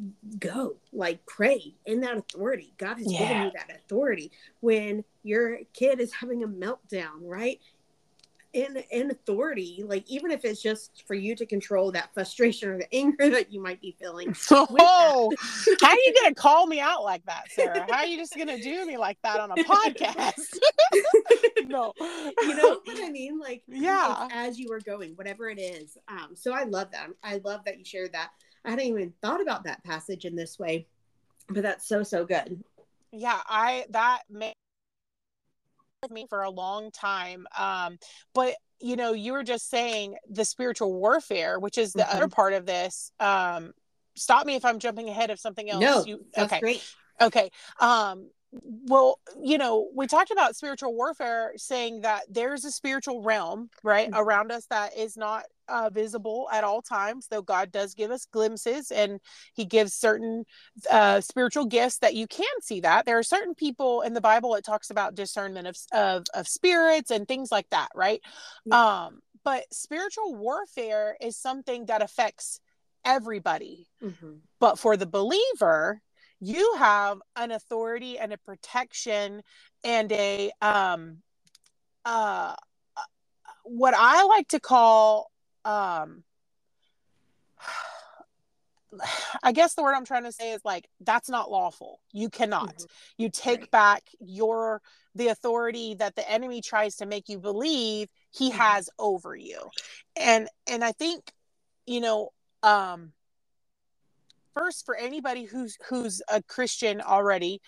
[0.40, 3.20] go like pray in that authority god has yeah.
[3.20, 7.60] given you that authority when your kid is having a meltdown right
[8.58, 12.76] in in authority like even if it's just for you to control that frustration or
[12.76, 14.34] the anger that you might be feeling.
[14.50, 15.32] Oh
[15.80, 17.86] how are you gonna call me out like that sara?
[17.88, 20.58] How are you just gonna do me like that on a podcast?
[21.66, 21.92] No.
[22.00, 23.38] You know what i mean?
[23.38, 24.28] Like yeah.
[24.32, 25.96] as you were going whatever it is.
[26.08, 27.08] Um so i love that.
[27.22, 28.30] I love that you shared that.
[28.64, 30.86] I hadn't even thought about that passage in this way
[31.48, 32.62] but that's so so good.
[33.12, 34.22] Yeah i that
[36.02, 37.98] made me for a long time um
[38.32, 42.16] but you know you were just saying the spiritual warfare which is the mm-hmm.
[42.16, 43.72] other part of this um
[44.14, 47.50] stop me if i'm jumping ahead of something else no, you, that's okay great okay
[47.80, 48.30] um
[48.88, 54.08] well you know we talked about spiritual warfare saying that there's a spiritual realm right
[54.08, 54.20] mm-hmm.
[54.20, 58.26] around us that is not uh, visible at all times though god does give us
[58.32, 59.20] glimpses and
[59.54, 60.44] he gives certain
[60.90, 64.54] uh, spiritual gifts that you can see that there are certain people in the bible
[64.54, 68.20] it talks about discernment of of, of spirits and things like that right
[68.64, 69.04] yeah.
[69.04, 72.60] um but spiritual warfare is something that affects
[73.04, 74.34] everybody mm-hmm.
[74.60, 76.00] but for the believer
[76.40, 79.42] you have an authority and a protection
[79.84, 81.18] and a um
[82.04, 82.54] uh
[83.64, 85.30] what i like to call
[85.64, 86.24] um
[89.42, 92.00] I guess the word I'm trying to say is like that's not lawful.
[92.12, 92.76] You cannot.
[92.76, 92.84] Mm-hmm.
[93.18, 93.70] You take right.
[93.70, 94.80] back your
[95.14, 98.58] the authority that the enemy tries to make you believe he mm-hmm.
[98.58, 99.68] has over you.
[100.16, 101.32] And and I think
[101.86, 102.30] you know
[102.62, 103.12] um
[104.54, 107.60] first for anybody who's who's a Christian already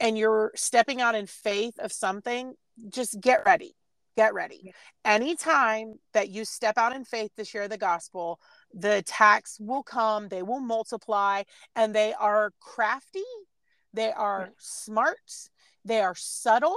[0.00, 2.54] and you're stepping out in faith of something,
[2.88, 3.74] just get ready.
[4.18, 4.72] Get ready.
[5.04, 8.40] Anytime that you step out in faith to share the gospel,
[8.74, 11.44] the attacks will come, they will multiply,
[11.76, 13.22] and they are crafty,
[13.94, 15.20] they are smart,
[15.84, 16.74] they are subtle,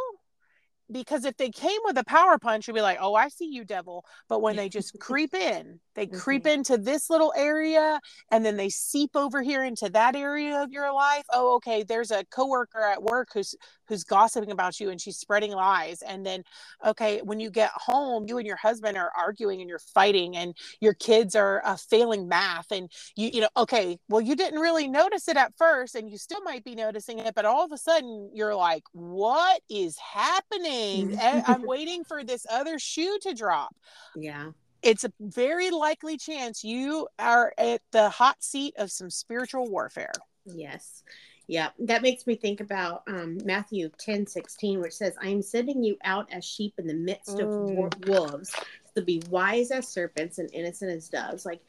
[0.91, 3.63] because if they came with a power punch, you'd be like, oh, I see you,
[3.63, 4.05] devil.
[4.27, 6.19] But when they just creep in, they mm-hmm.
[6.19, 7.99] creep into this little area
[8.31, 11.25] and then they seep over here into that area of your life.
[11.31, 13.55] Oh, okay, there's a coworker at work who's
[13.91, 16.01] who's gossiping about you and she's spreading lies.
[16.01, 16.43] And then,
[16.85, 20.55] okay, when you get home, you and your husband are arguing and you're fighting and
[20.79, 22.71] your kids are uh, failing math.
[22.71, 26.17] And you, you know, okay, well, you didn't really notice it at first and you
[26.17, 31.17] still might be noticing it, but all of a sudden you're like, what is happening?
[31.21, 33.75] I'm waiting for this other shoe to drop.
[34.15, 34.51] Yeah
[34.83, 40.11] it's a very likely chance you are at the hot seat of some spiritual warfare.
[40.45, 41.03] Yes.
[41.51, 45.83] Yeah, that makes me think about um, Matthew 10 16, which says, I am sending
[45.83, 48.07] you out as sheep in the midst of mm.
[48.07, 48.55] wolves
[48.95, 51.45] to be wise as serpents and innocent as doves.
[51.45, 51.59] Like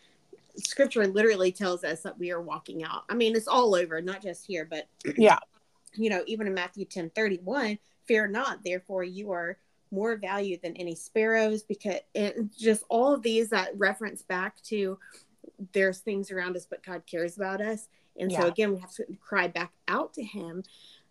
[0.56, 3.02] scripture literally tells us that we are walking out.
[3.08, 5.40] I mean, it's all over, not just here, but yeah,
[5.94, 9.58] you know, even in Matthew 10 31, fear not, therefore you are
[9.90, 14.96] more value than any sparrows because it just all of these that reference back to
[15.72, 17.88] there's things around us, but God cares about us.
[18.18, 18.40] And yeah.
[18.40, 20.62] so again, we have to cry back out to him.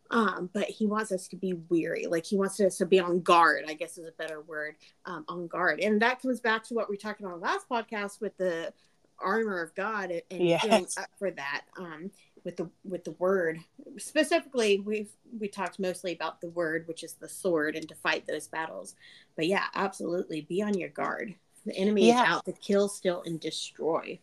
[0.10, 2.06] Um, but he wants us to be weary.
[2.06, 5.24] Like he wants us to be on guard, I guess is a better word, um,
[5.30, 5.80] on guard.
[5.80, 8.74] And that comes back to what we talked about last podcast with the
[9.20, 10.98] armor of God and, and yes.
[10.98, 11.62] up for that.
[11.78, 12.12] Um,
[12.44, 13.60] with the with the word
[13.98, 18.26] specifically we've we talked mostly about the word which is the sword and to fight
[18.28, 18.96] those battles
[19.36, 21.34] but yeah absolutely be on your guard
[21.66, 22.24] the enemy yeah.
[22.24, 24.18] is out to kill steal and destroy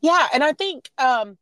[0.00, 1.36] yeah and i think um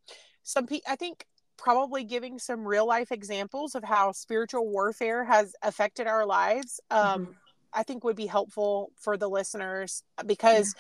[0.45, 1.27] some people i think
[1.57, 7.23] probably giving some real life examples of how spiritual warfare has affected our lives um
[7.23, 7.33] mm-hmm.
[7.73, 10.75] i think would be helpful for the listeners because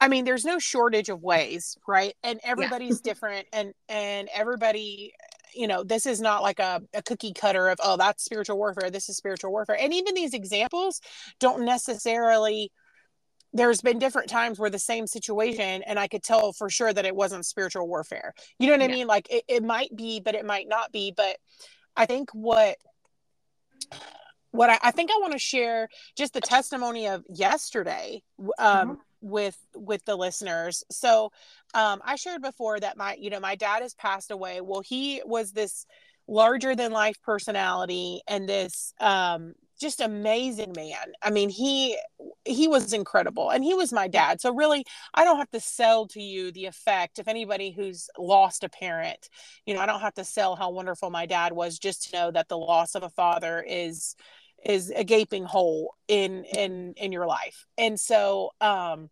[0.00, 2.14] I mean, there's no shortage of ways, right?
[2.22, 3.10] And everybody's yeah.
[3.12, 5.12] different, and and everybody,
[5.54, 8.90] you know, this is not like a, a cookie cutter of oh, that's spiritual warfare.
[8.90, 11.00] This is spiritual warfare, and even these examples
[11.40, 12.70] don't necessarily.
[13.52, 17.06] There's been different times where the same situation, and I could tell for sure that
[17.06, 18.34] it wasn't spiritual warfare.
[18.58, 18.94] You know what yeah.
[18.94, 19.06] I mean?
[19.06, 21.12] Like it, it might be, but it might not be.
[21.16, 21.36] But
[21.96, 22.76] I think what
[24.50, 28.22] what I, I think I want to share just the testimony of yesterday.
[28.58, 28.94] Um, mm-hmm
[29.26, 31.32] with with the listeners so
[31.74, 35.22] um i shared before that my you know my dad has passed away well he
[35.24, 35.86] was this
[36.28, 41.12] larger than life personality and this um just amazing man.
[41.22, 41.98] I mean he
[42.44, 44.40] he was incredible and he was my dad.
[44.40, 48.64] So really i don't have to sell to you the effect if anybody who's lost
[48.64, 49.28] a parent.
[49.66, 52.30] You know i don't have to sell how wonderful my dad was just to know
[52.30, 54.16] that the loss of a father is
[54.64, 57.66] is a gaping hole in in in your life.
[57.78, 59.10] And so um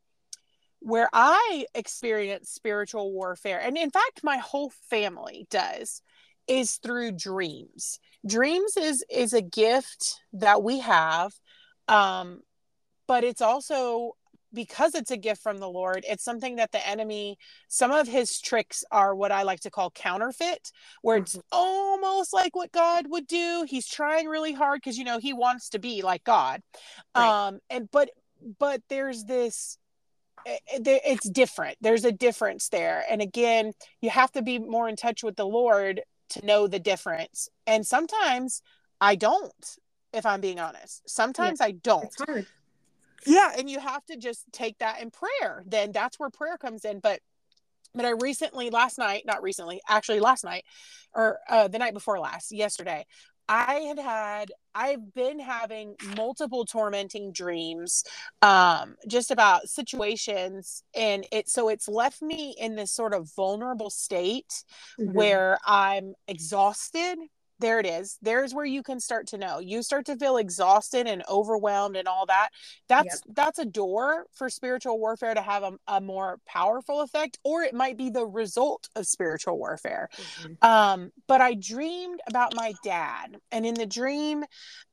[0.81, 6.03] where i experience spiritual warfare and in fact my whole family does
[6.47, 11.33] is through dreams dreams is is a gift that we have
[11.89, 12.41] um
[13.07, 14.13] but it's also
[14.55, 17.37] because it's a gift from the Lord, it's something that the enemy,
[17.69, 20.71] some of his tricks are what I like to call counterfeit,
[21.03, 21.43] where it's Mhm.
[21.51, 23.67] almost like what God would do.
[23.69, 26.63] He's trying really hard because you know he wants to be like God.
[27.17, 27.47] Right.
[27.49, 28.11] Um, and but
[28.59, 29.77] but there's this
[30.47, 31.79] it- it- it's different.
[31.81, 33.05] There's a difference there.
[33.09, 33.73] And again,
[34.03, 37.49] you have to be more in touch with the Lord to know the difference.
[37.67, 38.63] And sometimes
[39.01, 39.77] I don't,
[40.13, 41.09] if I'm being honest.
[41.09, 42.13] Sometimes I don't
[43.27, 46.85] yeah and you have to just take that in prayer then that's where prayer comes
[46.85, 47.21] in but
[47.95, 50.65] but i recently last night not recently actually last night
[51.15, 53.05] or uh, the night before last yesterday
[53.49, 58.03] i had had i've been having multiple tormenting dreams
[58.43, 63.91] um just about situations and it so it's left me in this sort of vulnerable
[63.91, 64.65] state
[64.99, 65.13] Mhm.
[65.13, 67.19] where i'm exhausted
[67.65, 68.19] there it is.
[68.21, 69.59] There's where you can start to know.
[69.59, 72.51] You start to feel exhausted and overwhelmed and all that.
[72.89, 77.63] That's that's a door for spiritual warfare to have a, a more powerful effect or
[77.63, 80.09] it might be the result of spiritual warfare.
[80.15, 80.65] Mhm.
[80.67, 84.45] um but i dreamed about my dad and in the dream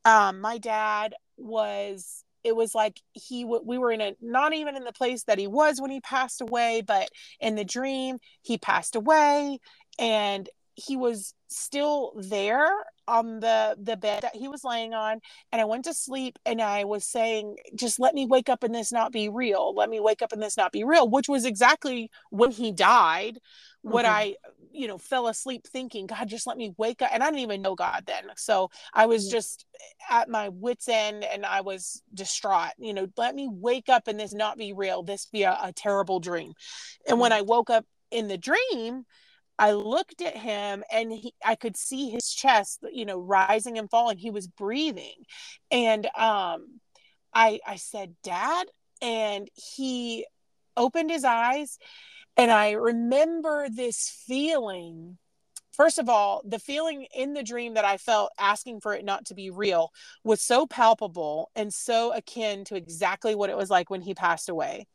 [0.05, 4.75] um my dad was it was like he w- we were in a not even
[4.75, 7.09] in the place that he was when he passed away but
[7.39, 9.59] in the dream he passed away
[9.99, 10.49] and
[10.81, 12.69] he was still there
[13.07, 15.19] on the the bed that he was laying on
[15.51, 18.73] and i went to sleep and i was saying just let me wake up and
[18.73, 19.73] this not be real.
[19.75, 23.39] Let me wake up and this not be real which was exactly when he died
[23.81, 24.09] what Mhm.
[24.09, 24.35] i
[24.71, 27.61] you know fell asleep thinking god just let me wake up and i didn't even
[27.61, 28.23] know god then.
[28.37, 29.65] So i was just
[30.09, 34.19] at my wits end and i was distraught you know let me wake up and
[34.19, 35.03] this not be real.
[35.03, 36.53] This be a, a terrible dream.
[37.07, 39.05] And when i woke up in the dream
[39.61, 43.87] I looked at him and he, I could see his chest, you know, rising and
[43.87, 44.17] falling.
[44.17, 45.13] He was breathing.
[45.69, 46.79] And um,
[47.31, 48.65] I, I said, Dad.
[49.03, 50.25] And he
[50.75, 51.77] opened his eyes.
[52.37, 55.19] And I remember this feeling.
[55.73, 59.25] First of all, the feeling in the dream that I felt asking for it not
[59.27, 59.91] to be real
[60.23, 64.49] was so palpable and so akin to exactly what it was like when he passed
[64.49, 64.87] away.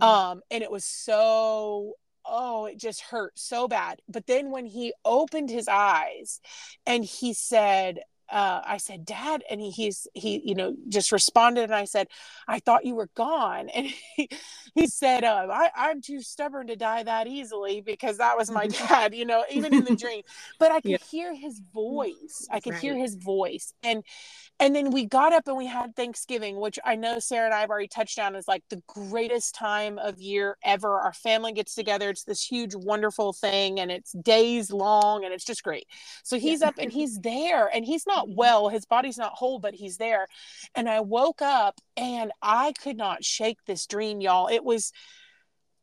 [0.00, 0.06] Mhm.
[0.06, 1.94] Um, and it was so
[2.26, 4.00] oh, it just hurt so bad.
[4.08, 6.40] But then when he opened his eyes
[6.86, 8.00] and he said,
[8.30, 12.08] uh, I said, Dad, and he, he's he, you know, just responded, and I said,
[12.48, 14.28] I thought you were gone, and he,
[14.74, 18.66] he said, uh, I, I'm too stubborn to die that easily because that was my
[18.88, 20.22] dad, you know, even in the dream.
[20.58, 20.98] But I could Yeah.
[21.10, 22.46] hear his voice.
[22.50, 24.02] I could hear his voice, and
[24.58, 27.60] and then we got up and we had Thanksgiving, which I know Sara and I
[27.60, 30.98] have already touched on is like the greatest time of year ever.
[31.00, 32.08] Our family gets together.
[32.10, 35.86] It's this huge, wonderful thing, and it's days long, and it's just great.
[36.22, 36.68] So he's Yeah.
[36.68, 38.34] up and he's there, and he's not Mhm.
[38.36, 38.68] well.
[38.68, 40.28] His body's not whole, but he's there.
[40.74, 44.48] And I woke up and I could not shake this dream, y'all.
[44.48, 44.92] It was,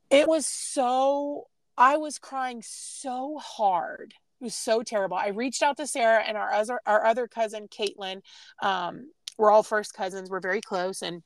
[0.10, 4.14] it was so, I was crying so hard.
[4.40, 5.18] It was so terrible.
[5.18, 8.22] I reached out to Sara and our other our other cousin Caitlin.
[8.62, 10.30] Um, we're all first cousins.
[10.30, 11.22] We're very close, and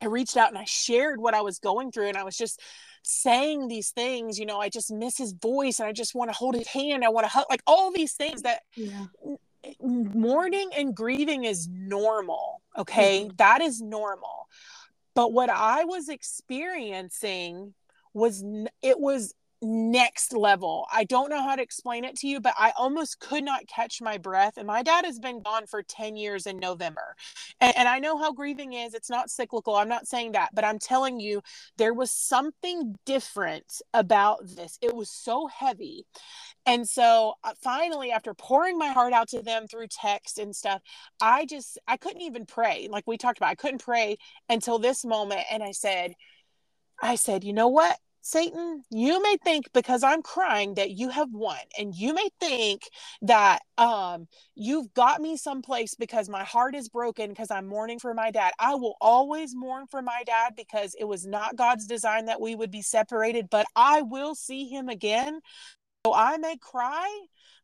[0.00, 2.60] I reached out and I shared what I was going through, and I was just
[3.02, 4.38] saying these things.
[4.38, 7.04] You know, I just miss his voice, and I just want to hold his hand.
[7.04, 9.04] I want to hug, like all these things that Yeah.
[9.80, 12.62] Mourning and grieving is normal.
[12.76, 13.36] Okay, mm-hmm.
[13.36, 14.48] That is normal.
[15.14, 17.74] But what I was experiencing
[18.12, 18.44] was
[18.82, 19.34] it was
[19.66, 20.86] next level.
[20.92, 24.00] I don't know how to explain it to you, but I almost could not catch
[24.00, 24.56] my breath.
[24.56, 27.16] And my dad has been gone for 10 years in November.
[27.60, 28.94] And, and I know how grieving is.
[28.94, 29.74] It's not cyclical.
[29.74, 31.42] I'm not saying that, but I'm telling you,
[31.76, 34.78] there was something different about this.
[34.80, 36.06] It was so heavy.
[36.64, 40.80] And so uh, finally, after pouring my heart out to them through text and stuff,
[41.20, 42.88] I just, I couldn't even pray.
[42.90, 45.42] Like we talked about, I couldn't pray until this moment.
[45.50, 46.14] And I said,
[47.00, 47.98] I said, you know what?
[48.26, 52.82] Satan, you may think because I'm crying that you have won, and you may think
[53.22, 58.14] that um, you've got me someplace because my heart is broken because I'm mourning for
[58.14, 58.52] my dad.
[58.58, 62.56] I will always mourn for my dad because it was not God's design that we
[62.56, 65.38] would be separated, but I will see him again.
[66.04, 67.08] So I may cry,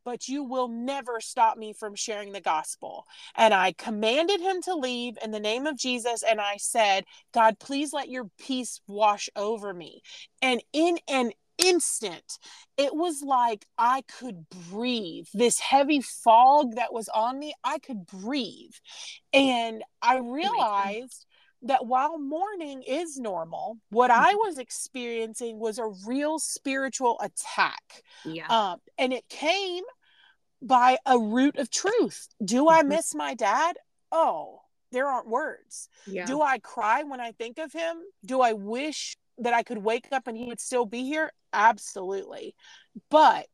[0.05, 3.07] but you will never stop me from sharing the gospel.
[3.37, 6.23] And I commanded him to leave in the name of Jesus.
[6.23, 10.03] And I said, God, please let your peace wash over me.
[10.41, 12.39] And in an instant,
[12.77, 15.27] it was like I could breathe.
[15.35, 18.75] This heavy fog that was on me, I could breathe.
[19.33, 21.27] And I realized
[21.63, 28.03] that while mourning is normal, what I was experiencing was a real spiritual attack.
[28.25, 28.47] Yeah.
[28.49, 29.85] Um, and it came
[30.61, 32.29] by a root of truth.
[32.45, 32.89] Do I Mhm.
[32.89, 33.79] miss my dad?
[34.11, 35.89] Oh, there aren't words.
[36.07, 36.27] Yeah.
[36.27, 38.03] Do I cry when I think of him?
[38.25, 41.33] Do I wish that I could wake up and he would still be here?
[41.53, 42.55] Absolutely.
[43.09, 43.49] But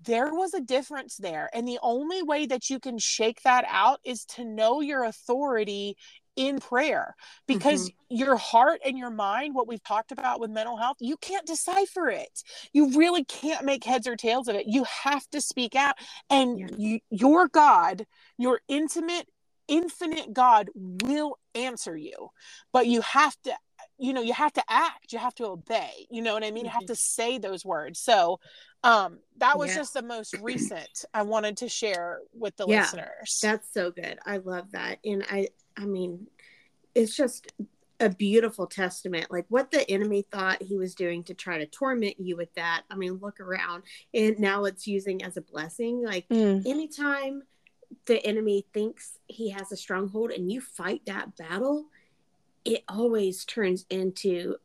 [0.00, 1.48] there was a difference there.
[1.52, 5.96] And the only way that you can shake that out is to know your authority
[6.36, 7.14] in prayer
[7.46, 8.16] because mm-hmm.
[8.16, 12.08] your heart and your mind, what we've talked about with mental health, you can't decipher
[12.08, 12.42] it.
[12.72, 14.66] You really can't make heads or tails of it.
[14.66, 15.94] You have to speak out.
[16.30, 16.66] And yeah.
[16.76, 18.06] you, your God,
[18.38, 19.28] your intimate,
[19.68, 22.30] infinite God will answer you.
[22.72, 23.52] But you have to
[23.98, 26.58] you know you have to act you have to obey you know what i mean
[26.58, 26.66] mm-hmm.
[26.66, 26.92] you have mm-hmm.
[26.92, 28.38] to say those words so
[28.84, 29.76] um that was yeah.
[29.76, 34.18] just the most recent i wanted to share with the yeah, listeners that's so good
[34.24, 35.46] i love that and i
[35.76, 36.26] i mean
[36.94, 37.52] it's just
[38.00, 42.16] a beautiful testament like what the enemy thought he was doing to try to torment
[42.18, 46.28] you with that i mean look around and now it's using as a blessing like
[46.28, 46.64] mm.
[46.66, 47.42] anytime
[48.06, 51.86] the enemy thinks he has a stronghold and you fight that battle
[52.64, 54.56] it always turns into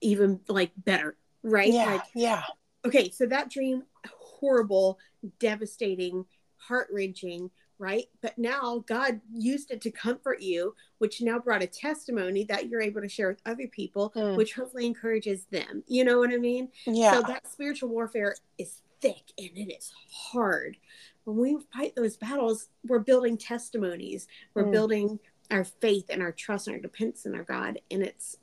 [0.00, 1.72] even like better, right?
[1.72, 1.86] Yeah.
[1.86, 2.42] Like, yeah.
[2.84, 4.98] Okay, so that dream, horrible,
[5.40, 6.24] devastating,
[6.56, 8.06] heart wrenching, right?
[8.22, 12.80] But now God used it to comfort you, which now brought a testimony that you're
[12.80, 14.36] able to share with other people, mm.
[14.36, 15.82] which hopefully encourages them.
[15.86, 16.68] You know what I mean?
[16.86, 17.12] Yeah.
[17.12, 20.76] So that spiritual warfare is thick and it is hard.
[21.24, 24.72] When we fight those battles, we're building testimonies, we're mm.
[24.72, 25.18] building
[25.50, 27.80] our faith and our trust and our dependence in our God.
[27.90, 28.36] And it's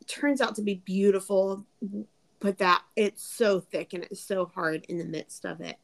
[0.00, 1.66] it turns out to be beautiful,
[2.40, 5.76] but that it's so thick and it's so hard in the midst of it.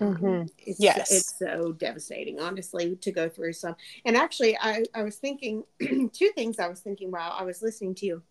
[0.00, 0.46] Um, mm-hmm.
[0.58, 3.76] It's, yes, it's so devastating, honestly, to go through some.
[4.04, 6.58] And actually, I I was thinking two things.
[6.58, 8.22] I was thinking while I was listening to you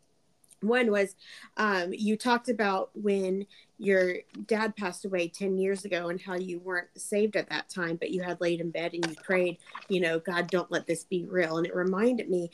[0.63, 1.15] one was
[1.57, 3.45] um, you talked about when
[3.77, 4.15] your
[4.47, 8.11] dad passed away 10 years ago and how you weren't saved at that time but
[8.11, 9.57] you had laid in bed and you prayed
[9.89, 12.49] you know god don't let this be real and it reminded me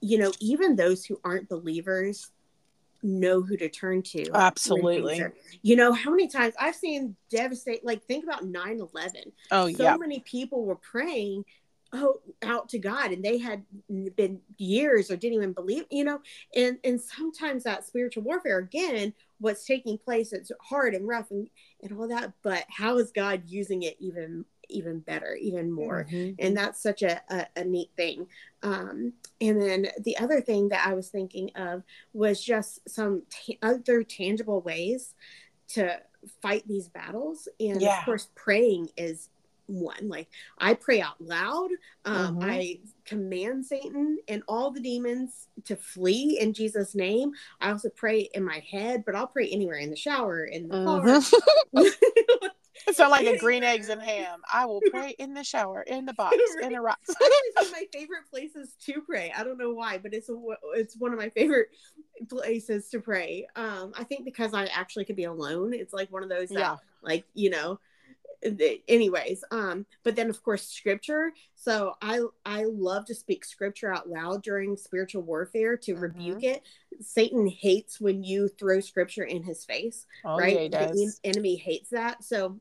[0.00, 2.30] you know even those who aren't believers
[3.02, 7.84] know who to turn to absolutely are, you know how many times i've seen devastate
[7.84, 9.96] like think about 9-11 oh so yeah.
[9.96, 11.44] many people were praying
[11.92, 13.64] oh, out to God and they had
[14.16, 16.20] been years or didn't even believe, you know,
[16.54, 21.48] and and sometimes that spiritual warfare again, what's taking place, it's hard and rough and,
[21.82, 26.06] and all that, but how is God using it even even better, even more?
[26.10, 26.34] Mm-hmm.
[26.38, 28.26] And that's such a, a, a neat thing.
[28.62, 33.58] Um, and then the other thing that I was thinking of was just some t-
[33.62, 35.14] other tangible ways
[35.68, 36.00] to
[36.40, 37.48] fight these battles.
[37.60, 37.98] And yeah.
[37.98, 39.28] of course, praying is
[39.66, 41.70] one like i pray out loud
[42.04, 42.50] um, mm-hmm.
[42.50, 48.28] i command satan and all the demons to flee in jesus name i also pray
[48.34, 51.76] in my head but i'll pray anywhere in the shower in the mm-hmm.
[51.76, 52.50] car
[52.92, 54.40] Sounds like a green eggs and ham.
[54.52, 57.08] I will pray in the shower, in the box, in the rocks.
[57.08, 59.32] it's one of my favorite places to pray.
[59.36, 60.36] I don't know why, but it's a,
[60.74, 61.68] it's one of my favorite
[62.28, 63.46] places to pray.
[63.56, 65.74] Um, I think because I actually could be alone.
[65.74, 66.76] It's like one of those that, yeah.
[67.02, 67.78] like you know,
[68.88, 74.08] anyways um but then of course scripture so i i love to speak scripture out
[74.08, 76.02] loud during spiritual warfare to mm-hmm.
[76.02, 76.62] rebuke it
[77.00, 81.90] satan hates when you throw scripture in his face oh, right yeah, the enemy hates
[81.90, 82.58] that so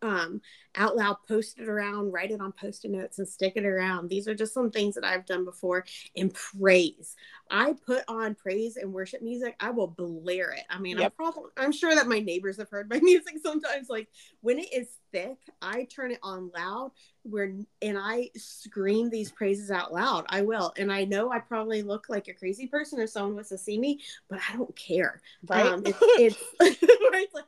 [0.00, 0.40] um,
[0.76, 4.08] out loud, post it around, write it on post-it notes and stick it around.
[4.08, 5.84] These are just some things that I've done before.
[6.16, 7.16] And praise.
[7.50, 9.54] I put on praise and worship music.
[9.60, 10.64] I will blare it.
[10.70, 11.06] I mean, yep.
[11.06, 13.88] I'm probably I'm sure that my neighbors have heard my music sometimes.
[13.88, 14.08] Like
[14.40, 16.92] when it is thick, I turn it on loud
[17.24, 17.52] where
[17.82, 20.24] and I scream these praises out loud.
[20.28, 20.72] I will.
[20.76, 23.78] And I know I probably look like a crazy person if someone was to see
[23.78, 25.20] me, but I don't care.
[25.46, 25.66] Right.
[25.66, 27.26] Um, it's, it's right.
[27.34, 27.44] Like,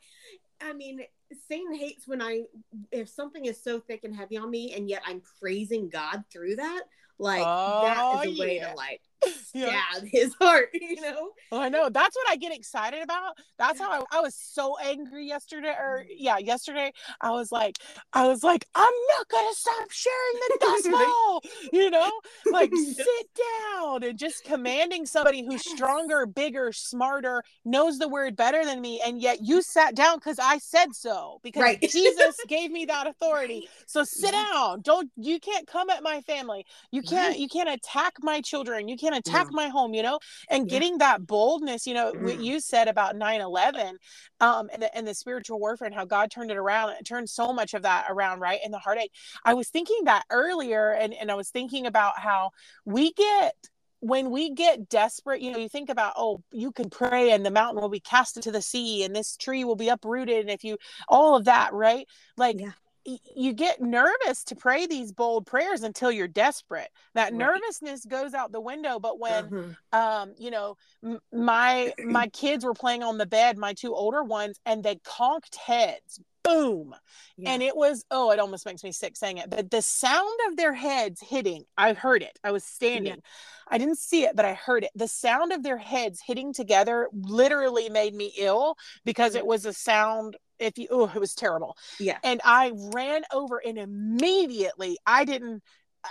[0.64, 1.00] I mean,
[1.48, 2.44] Satan hates when I
[2.90, 6.56] if something is so thick and heavy on me and yet I'm praising God through
[6.56, 6.84] that.
[7.18, 8.70] Like oh, that is a oh, way yeah.
[8.70, 10.00] to like stab yeah.
[10.10, 11.30] his heart, you know?
[11.52, 11.88] Oh, I know.
[11.88, 13.36] That's what I get excited about.
[13.58, 16.92] That's how I, I, was so angry yesterday, or yeah, yesterday.
[17.20, 17.78] I was like,
[18.12, 21.42] I was like, I'm not gonna stop sharing the gospel,
[21.72, 22.10] you know,
[22.50, 23.28] like sit
[23.74, 29.00] down and just commanding somebody who's stronger, bigger, smarter, knows the word better than me,
[29.06, 31.80] and yet you sat down because I said so, because right.
[31.80, 33.68] Jesus gave me that authority.
[33.86, 34.80] So sit down.
[34.82, 36.66] Don't you can't come at my family.
[36.90, 38.88] You can't you can't attack my children.
[38.88, 39.56] You can't attack yeah.
[39.56, 42.22] my home, you know, and getting that boldness, you know, mm.
[42.22, 43.98] what you said about 9 11
[44.40, 47.28] um, and, the, and the spiritual warfare and how God turned it around and turned
[47.28, 48.60] so much of that around, right?
[48.64, 49.12] And the heartache.
[49.44, 52.50] I was thinking that earlier, and, and I was thinking about how
[52.84, 53.54] we get
[54.00, 57.50] when we get desperate, you know, you think about, oh, you can pray and the
[57.50, 60.40] mountain will be cast into the sea and this tree will be uprooted.
[60.40, 60.76] And if you,
[61.08, 62.06] all of that, right?
[62.36, 62.72] Like, yeah
[63.04, 66.88] you get nervous to pray these bold prayers until you're desperate.
[67.14, 67.34] That Right.
[67.34, 69.44] nervousness goes out the window but when
[69.92, 69.98] Uh-huh.
[70.22, 74.22] um you know m- my my kids were playing on the bed my two older
[74.22, 76.94] ones and they conked heads boom.
[77.38, 77.52] Yeah.
[77.52, 80.56] and it was oh it almost makes me sick saying it but the sound of
[80.58, 82.38] their heads hitting i heard it.
[82.44, 83.22] I was standing.
[83.68, 84.90] I didn't see it but i heard it.
[84.94, 89.72] The sound of their heads hitting together literally made me ill because it was a
[89.72, 92.18] sound if you oh it was terrible yeah.
[92.24, 95.62] and I ran over and immediately I didn't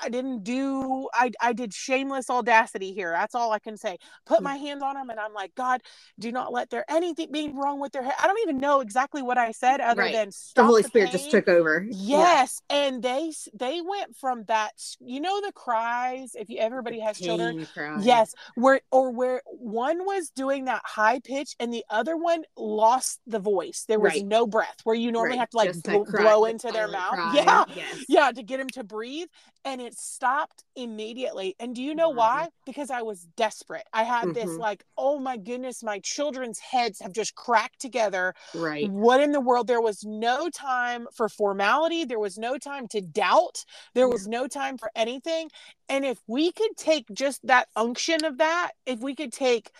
[0.02, 3.12] I didn't do I I did shameless audacity here.
[3.12, 3.98] That's all I can say.
[4.26, 5.82] Put my hands on them and I'm like, God,
[6.20, 8.14] do not let there anything be wrong with their head.
[8.22, 10.14] I don't even know exactly what I said other Right.
[10.14, 11.86] than The Holy the Spirit just took over.
[11.90, 12.18] Yeah.
[12.20, 17.18] Yes, and they they went from that you know the cries if you everybody has
[17.20, 18.00] children cry.
[18.02, 23.20] Yes, where or where one was doing that high pitch and the other one lost
[23.28, 23.86] the voice.
[23.88, 24.26] There was Right.
[24.26, 24.78] no breath.
[24.84, 25.40] Where you normally Right.
[25.40, 27.14] have to like bl- blow into their mouth.
[27.14, 27.32] cry.
[27.36, 28.06] Yeah, Yes.
[28.08, 29.28] yeah, to get them to breathe,
[29.66, 31.56] and it stopped immediately.
[31.60, 32.16] And do you know Mhm.
[32.16, 32.50] why?
[32.66, 33.84] Because I was desperate.
[33.94, 34.60] I had this Mhm.
[34.60, 38.34] like, oh my goodness, my children's heads have just cracked together.
[38.54, 38.90] Right.
[38.90, 39.68] What in the world?
[39.68, 42.06] There was no time for formality.
[42.06, 43.66] There was no time to doubt.
[43.94, 45.50] There was no time for anything.
[45.90, 49.72] And if we could take just that unction of that, if we could take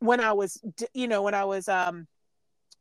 [0.00, 0.60] when I was,
[0.94, 2.06] you know, when I was, um,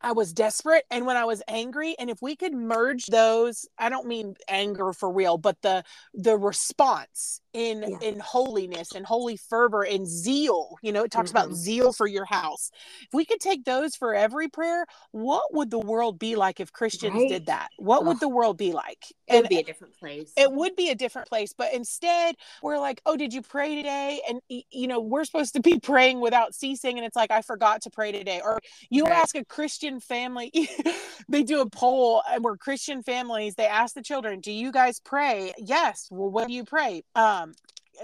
[0.03, 3.89] I was desperate and when I was angry, and if we could merge those, I
[3.89, 5.83] don't mean anger for real, but the
[6.13, 7.97] the response in Yeah.
[8.01, 10.75] in holiness and holy fervor and zeal.
[10.81, 11.55] You know, it talks about Mhm.
[11.55, 12.71] zeal for your house.
[13.01, 16.71] If we could take those for every prayer, what would the world be like if
[16.71, 17.29] Christians Right.
[17.29, 17.69] did that?
[17.77, 19.05] What would the world be like?
[19.27, 20.33] It would be a different place.
[20.37, 24.21] it would be a different place but instead we're like oh did you pray today
[24.27, 27.81] and you know we're supposed to be praying without ceasing and it's like i forgot
[27.81, 29.13] to pray today or you Right.
[29.13, 30.51] ask a christian family
[31.29, 34.99] they do a poll and we're christian families they ask the children do you guys
[34.99, 35.53] pray?
[35.57, 36.07] Yes.
[36.11, 37.03] Well what do you pray?
[37.15, 37.53] Um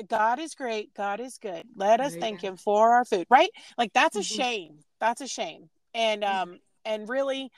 [0.08, 1.64] god is great god is good.
[1.76, 3.50] Let us you thank him for our food right?
[3.78, 4.36] Like that's a Mhm.
[4.36, 5.70] shame that's a shame.
[5.94, 7.52] And um and really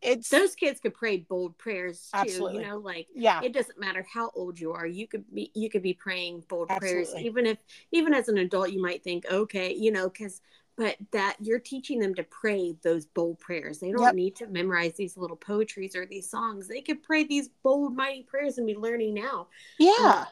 [0.00, 2.18] it's Those kids could pray bold prayers too.
[2.18, 2.62] Absolutely.
[2.62, 3.40] You know, like yeah.
[3.42, 6.68] it doesn't matter how old you are you could be you could be praying bold
[6.68, 7.58] prayers even if
[7.90, 10.40] even as an adult you might think okay you know because
[10.78, 14.14] but that you're teaching them to pray those bold prayers they don't Yep.
[14.14, 18.22] need to memorize these little poetries or these songs they could pray these bold mighty
[18.22, 19.48] prayers and be learning now
[19.78, 19.92] Yeah.
[19.98, 20.26] Um,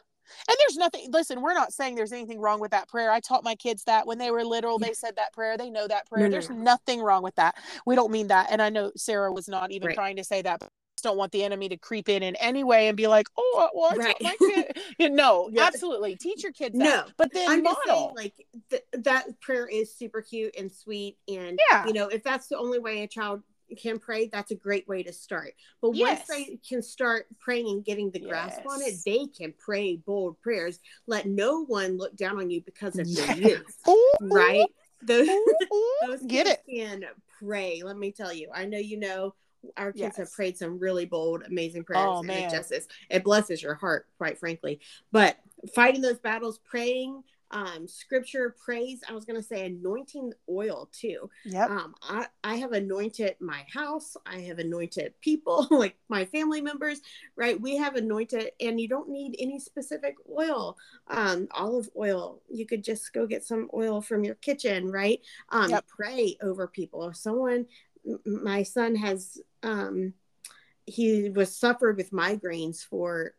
[0.49, 3.09] and there's nothing, listen, we're not saying there's anything wrong with that prayer.
[3.09, 4.87] I taught my kids that when they were little, Yeah.
[4.87, 5.55] they said that prayer.
[5.57, 6.25] They know that prayer.
[6.25, 6.57] no, there's no.
[6.57, 7.55] nothing wrong with that.
[7.85, 8.47] We don't mean that.
[8.51, 9.95] And I know Sara was not even Right.
[9.95, 10.61] trying to say that.
[10.97, 13.07] But I just don't want the enemy to creep in in any way and be
[13.07, 14.15] like, oh, uh, well, I Right.
[14.21, 14.77] my kid.
[15.13, 15.63] No, Yeah.
[15.63, 16.15] absolutely.
[16.15, 16.83] Teach your kids that.
[16.83, 17.05] No.
[17.17, 18.13] But then i'm just saying model.
[18.15, 18.33] like
[18.69, 21.85] th- that prayer is super cute and sweet and Yeah.
[21.85, 23.43] you know if that's the only way a child
[23.77, 26.25] can pray that's a great way to start but Yes.
[26.27, 30.39] once they can start praying and getting the grasp on it they can pray bold
[30.41, 33.33] prayers let no one look down on you because of Yeah.
[33.33, 34.65] your youth Ooh, right
[35.03, 36.75] those, ooh, those Get kids it.
[36.77, 37.05] can
[37.39, 39.35] pray let me tell you i know you know
[39.75, 42.43] our kids have prayed some really bold amazing prayers Oh, and man.
[42.43, 44.79] it just is it blesses your heart quite frankly.
[45.11, 45.37] But
[45.73, 51.29] fighting those battles praying um scripture praise i was going to say anointing oil too.
[51.45, 51.69] Yep.
[51.69, 56.99] um i i have anointed my house i have anointed people like my family members
[57.37, 57.59] right?
[57.61, 60.75] We have anointed and you don't need any specific oil
[61.07, 62.41] um olive oil.
[62.49, 65.21] You could just go get some oil from your kitchen right?
[65.49, 65.85] Um Yep.
[65.87, 67.07] pray over people.
[67.07, 67.65] If someone
[68.25, 70.13] my son has um
[70.85, 73.33] he was suffered with migraines for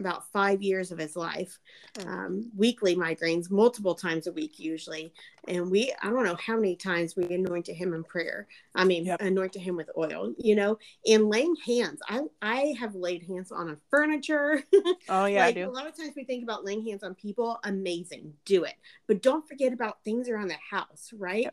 [0.00, 1.58] about five years of his life
[2.06, 5.12] um, weekly migraines multiple times a week usually.
[5.48, 8.46] And we i don't know how many times we anointed him in prayer.
[8.74, 9.22] I mean Yep.
[9.22, 12.00] anointed him with oil you know and laying hands.
[12.08, 14.62] I i have laid hands on a furniture.
[15.08, 17.58] Oh, yeah, like a lot of times we think about laying hands on people.
[17.64, 18.32] Amazing.
[18.44, 18.74] Do it.
[19.08, 21.46] But don't forget about things around the house right?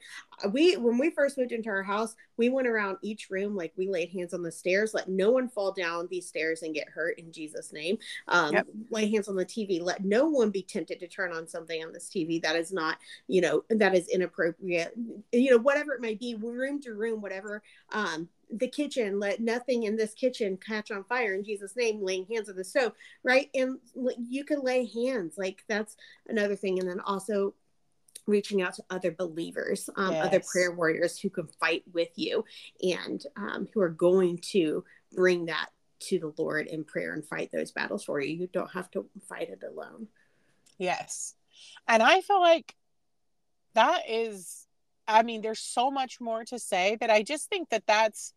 [0.43, 3.73] Uh, we when we first moved into our house we went around each room like
[3.75, 6.87] we laid hands on the stairs let no one fall down these stairs and get
[6.89, 7.97] hurt in jesus name.
[8.27, 8.67] um, Yep.
[8.89, 11.93] lay hands on the tv let no one be tempted to turn on something on
[11.93, 14.93] this tv that is not you know that is inappropriate.
[15.31, 17.61] You know whatever it may be room to room whatever
[17.91, 22.25] um the kitchen let nothing in this kitchen catch on fire in jesus name laying
[22.27, 23.49] hands on the stove right?
[23.53, 23.77] And
[24.17, 25.35] you can lay hands.
[25.37, 25.95] Like that's
[26.27, 26.79] another thing.
[26.79, 27.53] And then also
[28.25, 32.43] reaching out to other believers um, other prayer warriors who can fight with you
[32.81, 34.83] and um, who are going to
[35.15, 35.69] bring that
[35.99, 39.05] to the lord in prayer and fight those battles for you you don't have to
[39.27, 40.07] fight it alone
[40.77, 41.35] Yes.
[41.87, 42.75] And I feel like
[43.73, 44.67] that is,
[45.07, 48.33] I mean, there's so much more to say, but I just think that that's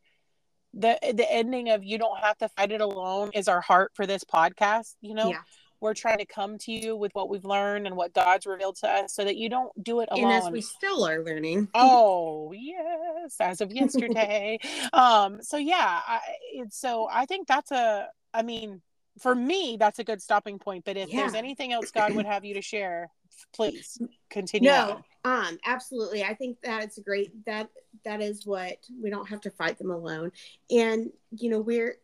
[0.73, 4.07] the the ending of you don't have to fight it alone is our heart for
[4.07, 5.41] this podcast you know Yeah.
[5.81, 8.89] We're trying to come to you with what we've learned and what god's revealed to
[8.89, 11.69] us so that you don't do it alone And as we still are learning.
[11.75, 14.59] oh yes as of yesterday
[14.93, 16.21] um so yeah I,
[16.55, 18.83] it's so i think that's a i mean
[19.19, 22.45] for me that's a good stopping point but if there's anything else god would have
[22.45, 23.11] you to share
[23.55, 25.47] please continue No, on.
[25.47, 26.23] um, absolutely.
[26.25, 27.69] I think that it's great that
[28.05, 30.31] that is what we don't have to fight them alone.
[30.71, 31.97] And you know, we're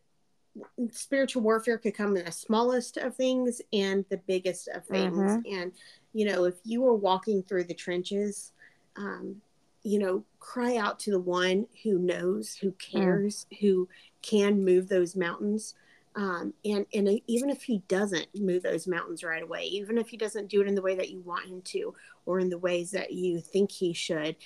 [0.91, 5.19] spiritual warfare could come in the smallest of things and the biggest of things.
[5.19, 5.53] Mhm.
[5.53, 5.73] And
[6.13, 8.53] you know, if you are walking through the trenches,
[8.97, 9.43] um,
[9.83, 13.89] you know, cry out to the one who knows, who cares, who
[14.23, 15.75] can move those mountains.
[16.15, 20.17] Um, and and even if he doesn't move those mountains right away, even if he
[20.17, 21.95] doesn't do it in the way that you want him to,
[22.25, 24.37] or in the ways that you think he should,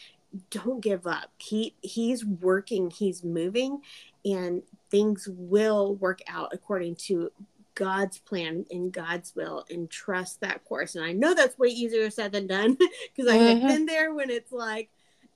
[0.50, 1.30] don't give up.
[1.38, 3.82] He he's working, he's moving,
[4.24, 7.30] and things will work out according to
[7.74, 10.96] God's plan and God's will and trust that course.
[10.96, 12.76] And I know that's way easier said than done
[13.14, 13.66] because I have Mhm.
[13.68, 14.90] been there when it's like,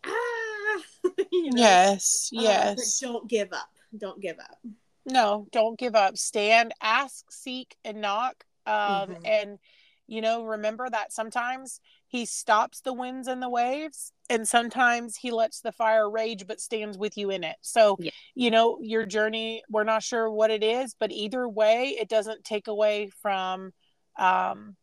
[0.04, 0.78] ah,
[1.32, 3.70] you know, yes uh, but yes don't give up.
[3.96, 4.58] Don't give up.
[5.06, 9.16] no don't give up stand ask seek and knock um Mhm.
[9.24, 9.58] and
[10.06, 15.30] you know remember that sometimes he stops the winds and the waves and sometimes he
[15.30, 18.10] lets the fire rage but stands with you in it so Yeah.
[18.34, 22.42] you know your journey we're not sure what it is but either way it doesn't
[22.44, 23.72] take away from
[24.16, 24.76] um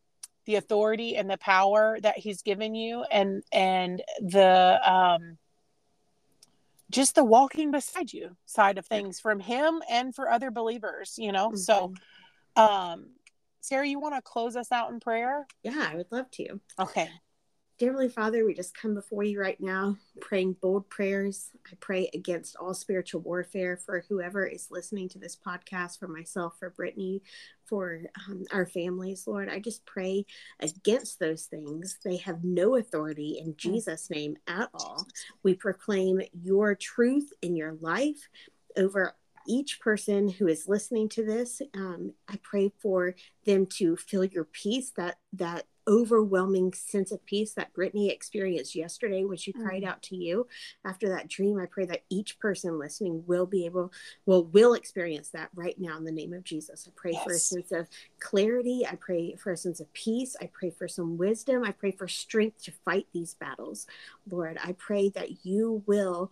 [0.44, 5.38] the authority and the power that he's given you and and the um
[6.90, 11.32] just the walking beside you side of things from him and for other believers you
[11.32, 11.92] know so
[12.56, 12.62] Mhm.
[12.62, 13.06] um
[13.60, 16.60] sara you want to close us out in prayer yeah, I would love to.
[16.78, 17.08] okay
[17.82, 21.50] Dear Heavenly Father, we just come before you right now, praying bold prayers.
[21.66, 26.54] I pray against all spiritual warfare for whoever is listening to this podcast, for myself,
[26.60, 27.22] for Brittany,
[27.64, 29.48] for um, our families, Lord.
[29.48, 30.24] I just pray
[30.60, 31.98] against those things.
[32.04, 35.08] They have no authority in Jesus' name at all.
[35.42, 38.28] We proclaim your truth in your life
[38.76, 39.16] over
[39.48, 41.60] each person who is listening to this.
[41.74, 47.54] Um, I pray for them to feel your peace, that that overwhelming sense of peace
[47.54, 49.88] that Brittany experienced yesterday when she cried Mm.
[49.88, 50.46] out to you
[50.84, 51.58] after that dream.
[51.58, 53.92] I pray that each person listening will be able,
[54.26, 56.86] will will experience that right now in the name of Jesus.
[56.86, 57.88] I pray for a sense of
[58.20, 58.86] clarity.
[58.86, 60.36] I pray for a sense of peace.
[60.40, 61.64] I pray for some wisdom.
[61.64, 63.86] I pray for strength to fight these battles.
[64.30, 66.30] Lord, I pray that you will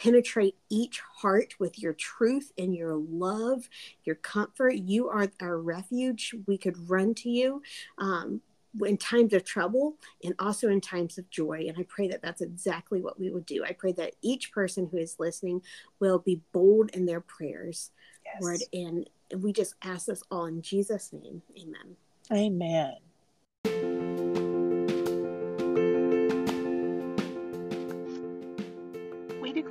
[0.00, 3.68] penetrate each heart with your truth and your love,
[4.04, 4.74] your comfort.
[4.74, 6.34] You are our refuge.
[6.46, 7.62] We could run to you
[7.98, 8.40] um,
[8.84, 11.66] in times of trouble and also in times of joy.
[11.68, 13.64] And I pray that that's exactly what we would do.
[13.64, 15.62] I pray that each person who is listening
[16.00, 17.90] will be bold in their prayers,
[18.24, 18.42] yes.
[18.42, 18.60] Lord.
[18.72, 19.08] And
[19.42, 21.42] we just ask this all in Jesus' name.
[21.58, 21.96] Amen.
[22.32, 22.96] amen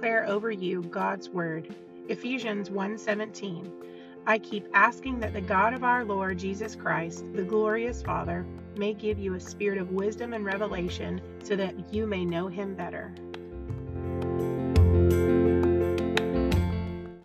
[0.03, 1.73] declare over you god's word.
[2.09, 3.71] Ephesians 1:17
[4.27, 8.45] i keep asking that the god of our lord jesus christ the glorious father
[8.75, 12.75] may give you a spirit of wisdom and revelation so that you may know him
[12.75, 13.13] better